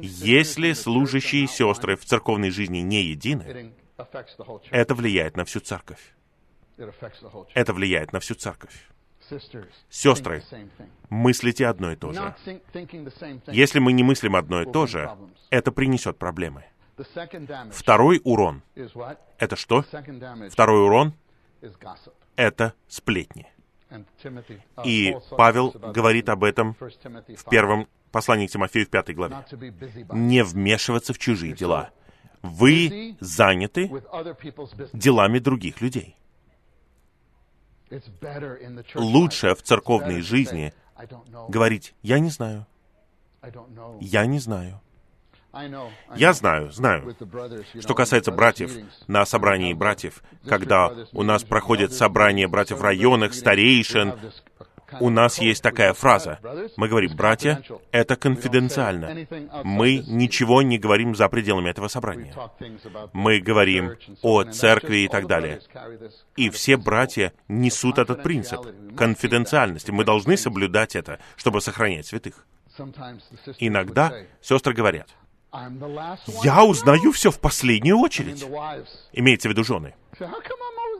Если 0.02 0.72
служащие 0.72 1.46
сестры 1.46 1.96
в 1.96 2.04
церковной 2.04 2.50
жизни 2.50 2.78
не 2.78 3.02
едины, 3.02 3.72
это 4.70 4.94
влияет 4.94 5.36
на 5.36 5.44
всю 5.44 5.60
церковь. 5.60 6.14
Это 7.54 7.72
влияет 7.72 8.12
на 8.12 8.20
всю 8.20 8.34
церковь. 8.34 8.88
Сестры, 9.90 10.42
мыслите 11.08 11.66
одно 11.66 11.92
и 11.92 11.96
то 11.96 12.12
же. 12.12 12.34
Если 13.46 13.78
мы 13.78 13.92
не 13.92 14.02
мыслим 14.02 14.34
одно 14.34 14.62
и 14.62 14.72
то 14.72 14.86
же, 14.86 15.10
это 15.50 15.70
принесет 15.70 16.18
проблемы. 16.18 16.64
Второй 17.72 18.20
урон— 18.24 18.62
это 19.38 19.56
что? 19.56 19.84
Второй 20.50 20.84
урон— 20.84 21.14
это 22.36 22.74
сплетни. 22.88 23.46
И 24.84 25.16
Павел 25.30 25.70
говорит 25.70 26.28
об 26.28 26.44
этом 26.44 26.76
в 26.78 27.44
первом 27.48 27.88
послании 28.12 28.46
к 28.46 28.50
Тимофею 28.50 28.86
в 28.86 28.90
пятой 28.90 29.14
главе. 29.14 29.36
Не 30.12 30.42
вмешиваться 30.44 31.12
в 31.12 31.18
чужие 31.18 31.54
дела. 31.54 31.90
Вы 32.42 33.16
заняты 33.20 33.90
делами 34.92 35.38
других 35.38 35.80
людей. 35.80 36.16
Лучше 38.94 39.54
в 39.54 39.62
церковной 39.62 40.20
жизни 40.20 40.72
говорить 41.48 41.94
«я 42.02 42.18
не 42.18 42.30
знаю», 42.30 42.66
«я 44.00 44.26
не 44.26 44.38
знаю», 44.38 44.80
я 46.14 46.32
знаю, 46.32 46.70
знаю. 46.70 47.16
Что 47.80 47.94
касается 47.94 48.30
братьев, 48.30 48.72
на 49.08 49.24
собрании 49.26 49.72
братьев, 49.74 50.22
когда 50.46 50.92
у 51.12 51.22
нас 51.22 51.42
проходит 51.44 51.92
собрание 51.92 52.46
братьев 52.48 52.78
в 52.78 52.82
районах, 52.82 53.34
старейшин, 53.34 54.14
у 54.98 55.10
нас 55.10 55.38
есть 55.38 55.62
такая 55.62 55.92
фраза. 55.92 56.38
Мы 56.76 56.88
говорим, 56.88 57.14
братья, 57.14 57.62
это 57.92 58.16
конфиденциально. 58.16 59.26
Мы 59.62 59.98
ничего 60.06 60.62
не 60.62 60.78
говорим 60.78 61.14
за 61.14 61.28
пределами 61.28 61.70
этого 61.70 61.88
собрания. 61.88 62.34
Мы 63.12 63.40
говорим 63.40 63.96
о 64.22 64.44
церкви 64.44 64.98
и 64.98 65.08
так 65.08 65.26
далее. 65.26 65.60
И 66.36 66.50
все 66.50 66.76
братья 66.76 67.32
несут 67.48 67.98
этот 67.98 68.22
принцип 68.22 68.60
конфиденциальности. 68.96 69.90
Мы 69.90 70.04
должны 70.04 70.36
соблюдать 70.36 70.96
это, 70.96 71.20
чтобы 71.36 71.60
сохранять 71.60 72.06
святых. 72.06 72.46
Иногда 73.58 74.12
сестры 74.40 74.74
говорят, 74.74 75.08
я 76.42 76.64
узнаю 76.64 77.12
все 77.12 77.30
в 77.30 77.40
последнюю 77.40 77.98
очередь. 77.98 78.44
Имеется 79.12 79.48
в 79.48 79.52
виду 79.52 79.64
жены. 79.64 79.94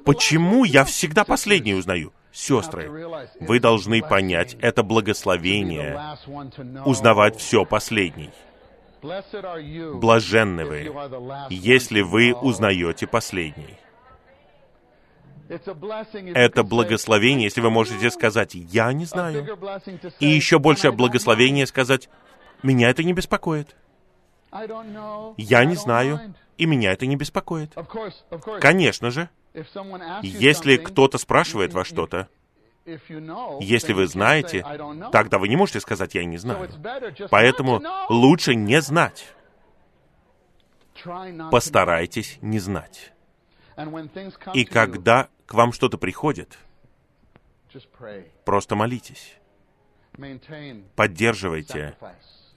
Почему 0.05 0.64
я 0.64 0.84
всегда 0.84 1.24
последний 1.24 1.74
узнаю? 1.74 2.12
Сестры, 2.32 2.88
вы 3.40 3.59
должны 3.59 4.03
понять, 4.03 4.57
это 4.61 4.84
благословение, 4.84 6.01
узнавать 6.84 7.36
все 7.36 7.64
последний. 7.64 8.30
Блаженны 9.03 10.64
вы, 10.64 10.92
если 11.51 12.03
вы 12.03 12.32
узнаете 12.34 13.09
последний. 13.09 13.76
Это 15.48 16.62
благословение, 16.62 17.44
если 17.44 17.61
вы 17.61 17.70
можете 17.70 18.11
сказать 18.11 18.55
«я 18.55 18.92
не 18.92 19.07
знаю». 19.07 19.59
И 20.20 20.26
еще 20.26 20.61
большее 20.61 20.92
благословение 20.92 21.66
сказать 21.66 22.09
«меня 22.62 22.90
это 22.90 23.03
не 23.03 23.12
беспокоит». 23.12 23.74
Я 24.53 25.64
не 25.64 25.76
знаю, 25.76 26.34
и 26.57 26.66
меня 26.66 26.92
это 26.92 27.07
не 27.07 27.16
беспокоит. 27.16 27.74
Конечно 28.61 29.11
же, 29.11 29.28
если 30.22 30.76
кто-то 30.76 31.18
спрашивает 31.18 31.72
вас 31.72 31.86
что-то, 31.86 32.28
если 33.61 33.92
вы 33.92 34.07
знаете, 34.07 34.64
тогда 35.12 35.38
вы 35.38 35.48
не 35.48 35.57
можете 35.57 35.80
сказать 35.80 36.14
«я 36.14 36.24
не 36.24 36.38
знаю». 36.38 36.68
Поэтому 37.30 37.82
лучше 38.09 38.55
не 38.55 38.80
знать. 38.80 39.26
Постарайтесь 41.51 42.38
не 42.40 42.59
знать. 42.59 43.12
И 44.55 44.64
когда 44.64 45.28
к 45.46 45.55
вам 45.55 45.72
что-то 45.72 45.98
приходит, 45.98 46.59
просто 48.44 48.76
молитесь. 48.76 49.36
Поддерживайте 50.96 51.96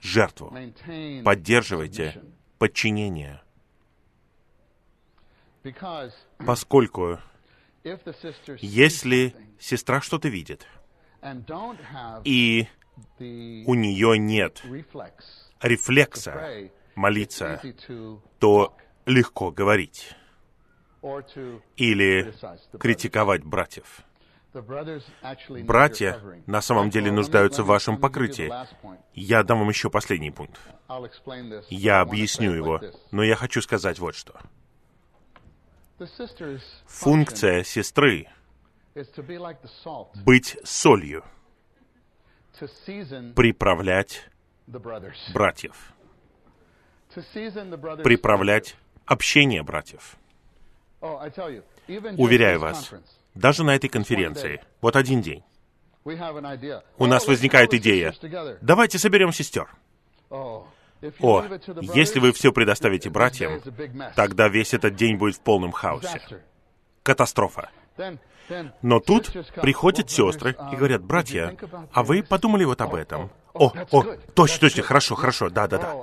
жертву. 0.04 0.54
Поддерживайте 1.24 2.22
подчинение. 2.58 3.40
Поскольку 6.38 7.18
если 8.60 9.34
сестра 9.58 10.00
что-то 10.00 10.28
видит, 10.28 10.66
и 12.24 12.68
у 13.66 13.74
нее 13.74 14.18
нет 14.18 14.62
рефлекса 15.62 16.70
молиться, 16.94 17.60
то 18.38 18.76
легко 19.06 19.50
говорить 19.50 20.14
или 21.76 22.34
критиковать 22.78 23.44
братьев. 23.44 24.04
Братья 25.64 26.20
на 26.46 26.60
самом 26.60 26.90
деле 26.90 27.10
нуждаются 27.10 27.64
в 27.64 27.66
вашем 27.66 27.98
покрытии. 27.98 28.52
Я 29.14 29.42
дам 29.42 29.58
вам 29.58 29.68
еще 29.68 29.90
последний 29.90 30.30
пункт. 30.30 30.60
Я 31.70 32.00
объясню 32.00 32.52
его, 32.52 32.80
но 33.10 33.24
я 33.24 33.34
хочу 33.34 33.60
сказать 33.62 33.98
вот 33.98 34.14
что. 34.14 34.38
Функция 36.86 37.64
сестры— 37.64 38.28
быть 40.24 40.56
солью, 40.64 41.24
приправлять 43.34 44.28
братьев, 45.32 45.92
приправлять 48.04 48.76
общение 49.04 49.62
братьев. 49.62 50.16
Уверяю 51.00 52.60
вас, 52.60 52.92
даже 53.34 53.64
на 53.64 53.74
этой 53.74 53.88
конференции, 53.88 54.60
вот 54.80 54.96
один 54.96 55.20
день, 55.20 55.42
у 56.98 57.06
нас 57.06 57.26
возникает 57.26 57.74
идея, 57.74 58.14
давайте 58.60 58.98
соберем 58.98 59.32
сестер. 59.32 59.68
О, 60.30 60.66
если 61.94 62.18
вы 62.18 62.32
все 62.32 62.52
предоставите 62.52 63.10
братьям, 63.10 63.60
тогда 64.14 64.48
весь 64.48 64.74
этот 64.74 64.94
день 64.94 65.16
будет 65.16 65.36
в 65.36 65.40
полном 65.40 65.72
хаосе. 65.72 66.20
Катастрофа. 67.02 67.70
Но 68.82 69.00
тут 69.00 69.30
приходят 69.60 70.10
сестры 70.10 70.56
и 70.72 70.76
говорят, 70.76 71.02
братья, 71.02 71.56
а 71.92 72.02
вы 72.02 72.22
подумали 72.22 72.64
вот 72.64 72.80
об 72.80 72.94
этом? 72.94 73.30
О, 73.54 73.72
о, 73.92 74.02
точно, 74.34 74.58
точно, 74.60 74.82
хорошо, 74.82 75.14
хорошо, 75.14 75.48
да, 75.48 75.68
да, 75.68 75.78
да. 75.78 75.94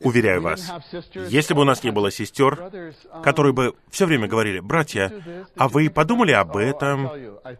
Уверяю 0.00 0.42
вас, 0.42 0.72
если 1.28 1.54
бы 1.54 1.60
у 1.60 1.64
нас 1.64 1.84
не 1.84 1.90
было 1.90 2.10
сестер, 2.10 2.70
которые 3.22 3.52
бы 3.52 3.74
все 3.88 4.06
время 4.06 4.26
говорили, 4.26 4.58
«Братья, 4.58 5.12
а 5.56 5.68
вы 5.68 5.90
подумали 5.90 6.32
об 6.32 6.56
этом?» 6.56 7.10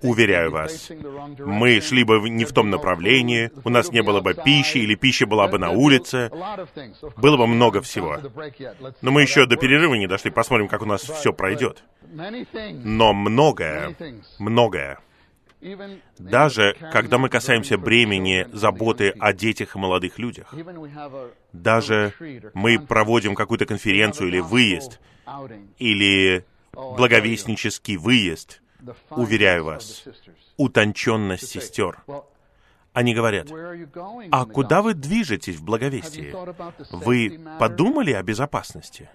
Уверяю 0.02 0.50
вас, 0.50 0.90
мы 1.38 1.80
шли 1.80 2.04
бы 2.04 2.28
не 2.28 2.44
в 2.44 2.52
том 2.52 2.70
направлении, 2.70 3.50
у 3.64 3.68
нас 3.68 3.90
не 3.90 4.02
было 4.02 4.20
бы 4.20 4.34
пищи, 4.34 4.78
или 4.78 4.94
пища 4.94 5.26
была 5.26 5.46
бы 5.46 5.58
на 5.58 5.70
улице. 5.70 6.30
Было 7.16 7.36
бы 7.36 7.46
много 7.46 7.80
всего. 7.80 8.18
Но 9.02 9.10
мы 9.10 9.22
еще 9.22 9.46
до 9.46 9.56
перерыва 9.56 9.94
не 9.94 10.06
дошли, 10.06 10.30
посмотрим, 10.30 10.68
как 10.68 10.82
у 10.82 10.86
нас 10.86 11.02
все 11.02 11.32
пройдет. 11.32 11.84
Но 12.12 13.12
многое, 13.12 13.94
многое 14.38 14.98
даже 16.18 16.76
когда 16.92 17.18
мы 17.18 17.28
касаемся 17.28 17.78
бремени 17.78 18.46
заботы 18.52 19.10
о 19.10 19.32
детях 19.32 19.76
и 19.76 19.78
молодых 19.78 20.18
людях, 20.18 20.54
даже 21.52 22.12
мы 22.54 22.78
проводим 22.78 23.34
какую-то 23.34 23.66
конференцию 23.66 24.28
или 24.28 24.40
выезд, 24.40 25.00
или 25.78 26.44
благовестнический 26.72 27.96
выезд, 27.96 28.60
уверяю 29.10 29.64
вас, 29.64 30.04
утонченность 30.56 31.48
сестер. 31.48 32.02
Они 32.92 33.14
говорят, 33.14 33.48
а 34.30 34.44
куда 34.44 34.82
вы 34.82 34.94
движетесь 34.94 35.56
в 35.56 35.64
благовестии? 35.64 36.34
Вы 36.90 37.40
подумали 37.58 38.12
о 38.12 38.22
безопасности? 38.22 39.08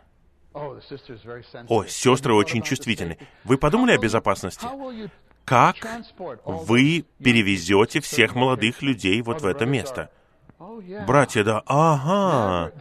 О, 0.53 1.85
сестры 1.85 2.33
очень 2.33 2.63
чувствительны. 2.63 3.19
Вы 3.43 3.57
подумали 3.57 3.91
о 3.91 3.99
безопасности? 3.99 4.65
Как 5.47 5.77
вы 6.45 7.05
перевезете 7.23 8.01
всех 8.01 8.35
молодых 8.35 8.81
людей 8.81 9.21
вот 9.21 9.41
в 9.41 9.45
это 9.45 9.65
место. 9.65 10.09
Братья, 11.07 11.43
да, 11.45 11.63
ага. 11.65 12.73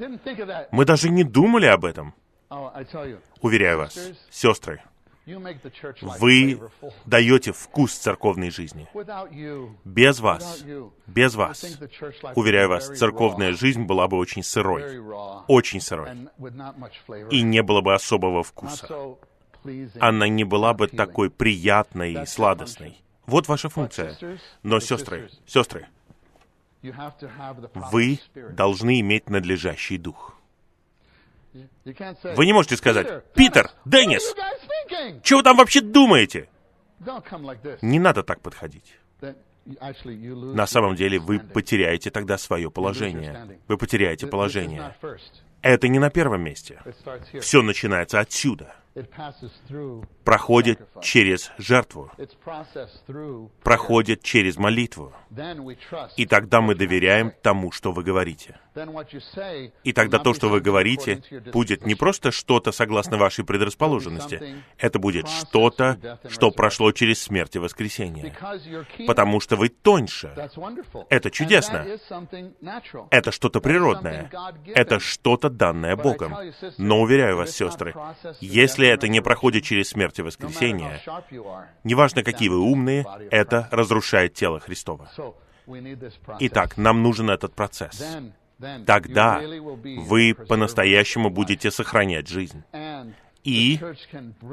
Мы 0.72 0.84
даже 0.84 1.08
не 1.08 1.22
думали 1.22 1.66
об 1.66 1.84
этом. 1.84 2.12
Уверяю 3.40 3.78
вас, 3.78 3.96
сестры, 4.30 4.82
вы 5.26 6.60
даете 7.04 7.52
вкус 7.52 7.92
церковной 7.94 8.50
жизни. 8.50 8.88
Без 9.84 10.18
вас, 10.18 10.64
без 11.06 11.34
вас, 11.36 11.64
уверяю 12.34 12.68
вас, 12.68 12.88
церковная 12.98 13.52
жизнь 13.52 13.84
была 13.84 14.08
бы 14.08 14.16
очень 14.16 14.42
сырой, 14.42 14.98
очень 15.46 15.80
сырой, 15.80 16.28
и 17.30 17.42
не 17.42 17.62
было 17.62 17.80
бы 17.80 17.94
особого 17.94 18.42
вкуса 18.42 19.16
она 20.00 20.28
не 20.28 20.44
была 20.44 20.74
бы 20.74 20.88
такой 20.88 21.30
приятной 21.30 22.22
и 22.22 22.26
сладостной. 22.26 23.00
Вот 23.26 23.48
ваша 23.48 23.68
функция. 23.68 24.16
Но, 24.62 24.80
сестры, 24.80 25.30
сестры, 25.46 25.86
вы 26.82 28.20
должны 28.52 29.00
иметь 29.00 29.28
надлежащий 29.28 29.98
дух. 29.98 30.36
Вы 31.84 32.46
не 32.46 32.52
можете 32.52 32.76
сказать, 32.76 33.24
«Питер, 33.34 33.70
Деннис, 33.84 34.34
чего 35.22 35.38
вы 35.38 35.42
там 35.42 35.56
вообще 35.56 35.80
думаете?» 35.80 36.48
Не 37.82 37.98
надо 37.98 38.22
так 38.22 38.40
подходить. 38.40 38.98
На 39.64 40.66
самом 40.66 40.94
деле 40.94 41.18
вы 41.18 41.40
потеряете 41.40 42.10
тогда 42.10 42.38
свое 42.38 42.70
положение. 42.70 43.58
Вы 43.66 43.76
потеряете 43.76 44.26
положение. 44.26 44.94
Это 45.62 45.88
не 45.88 45.98
на 45.98 46.10
первом 46.10 46.42
месте. 46.42 46.80
Все 47.40 47.62
начинается 47.62 48.20
отсюда 48.20 48.76
проходит 50.24 50.80
через 51.03 51.53
жертву, 51.59 52.11
проходит 53.62 54.22
через 54.22 54.57
молитву. 54.57 55.12
И 56.16 56.26
тогда 56.26 56.61
мы 56.61 56.74
доверяем 56.74 57.32
тому, 57.42 57.72
что 57.72 57.92
вы 57.92 58.03
говорите. 58.03 58.59
И 59.84 59.92
тогда 59.92 60.18
то, 60.18 60.34
что 60.34 60.49
вы 60.49 60.61
говорите, 60.61 61.22
будет 61.53 61.86
не 61.86 61.94
просто 61.94 62.30
что-то 62.30 62.72
согласно 62.72 63.16
вашей 63.16 63.44
предрасположенности, 63.47 64.62
это 64.78 64.99
будет 64.99 65.28
что-то, 65.28 66.20
что 66.28 66.51
прошло 66.51 66.92
через 66.92 67.22
смерть 67.22 67.57
и 67.57 67.59
воскресение. 67.59 68.34
Потому 69.07 69.40
что 69.40 69.57
вы 69.57 69.68
тоньше. 69.68 70.34
Это 71.09 71.30
чудесно. 71.30 71.86
Это 73.11 73.30
что-то 73.32 73.61
природное. 73.61 74.30
Это 74.74 74.99
что-то 75.01 75.49
данное 75.51 75.97
Богом. 75.97 76.34
Но 76.78 77.01
уверяю 77.01 77.36
вас, 77.36 77.51
сестры, 77.51 77.94
если 78.40 78.86
если 78.87 78.95
это 78.95 79.09
не 79.09 79.20
проходит 79.20 79.64
через 79.64 79.89
смерть 79.89 80.18
и 80.18 80.22
воскресение, 80.22 81.01
неважно, 81.84 82.22
какие 82.22 82.49
вы 82.49 82.59
умные, 82.59 83.05
это 83.30 83.68
разрушает 83.70 84.34
тело 84.34 84.61
Христова. 84.61 85.11
Итак, 86.41 86.76
нам 86.76 87.03
нужен 87.03 87.30
этот 87.30 87.55
процесс. 87.55 88.16
Тогда 88.87 89.41
вы 89.82 90.34
по-настоящему 90.34 91.30
будете 91.30 91.70
сохранять 91.70 92.28
жизнь. 92.28 92.62
И 93.45 93.78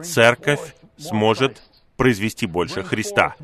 церковь 0.04 0.76
сможет 0.98 1.62
произвести 1.96 2.48
больше 2.48 2.84
Христа, 2.84 3.36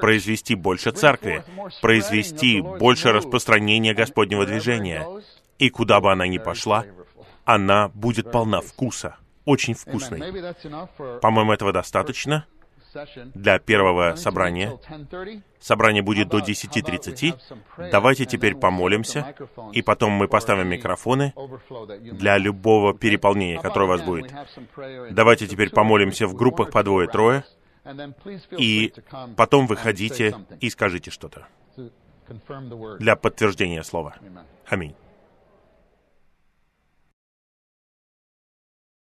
произвести 0.00 0.54
больше 0.54 0.90
церкви, 0.90 1.44
произвести 1.82 2.60
больше 2.60 3.12
распространения 3.12 3.94
Господнего 3.94 4.44
движения. 4.44 5.06
И 5.58 5.70
куда 5.70 6.00
бы 6.00 6.10
она 6.12 6.26
ни 6.26 6.38
пошла, 6.38 6.84
она 7.44 7.88
будет 7.88 8.30
полна 8.30 8.60
вкуса 8.60 9.16
очень 9.48 9.72
вкусный. 9.72 10.20
По-моему, 11.20 11.52
этого 11.52 11.72
достаточно 11.72 12.44
для 13.34 13.58
первого 13.58 14.14
собрания. 14.16 14.78
Собрание 15.58 16.02
будет 16.02 16.28
до 16.28 16.38
10.30. 16.38 17.90
Давайте 17.90 18.26
теперь 18.26 18.54
помолимся, 18.54 19.34
и 19.72 19.80
потом 19.80 20.12
мы 20.12 20.28
поставим 20.28 20.68
микрофоны 20.68 21.32
для 22.12 22.36
любого 22.36 22.92
переполнения, 22.92 23.60
которое 23.60 23.86
у 23.86 23.88
вас 23.88 24.02
будет. 24.02 24.32
Давайте 25.10 25.46
теперь 25.46 25.70
помолимся 25.70 26.26
в 26.26 26.34
группах 26.34 26.70
по 26.70 26.82
двое-трое, 26.82 27.44
и 28.58 28.92
потом 29.36 29.66
выходите 29.66 30.34
и 30.60 30.68
скажите 30.68 31.10
что-то 31.10 31.46
для 32.98 33.16
подтверждения 33.16 33.82
слова. 33.82 34.16
Аминь. 34.66 34.94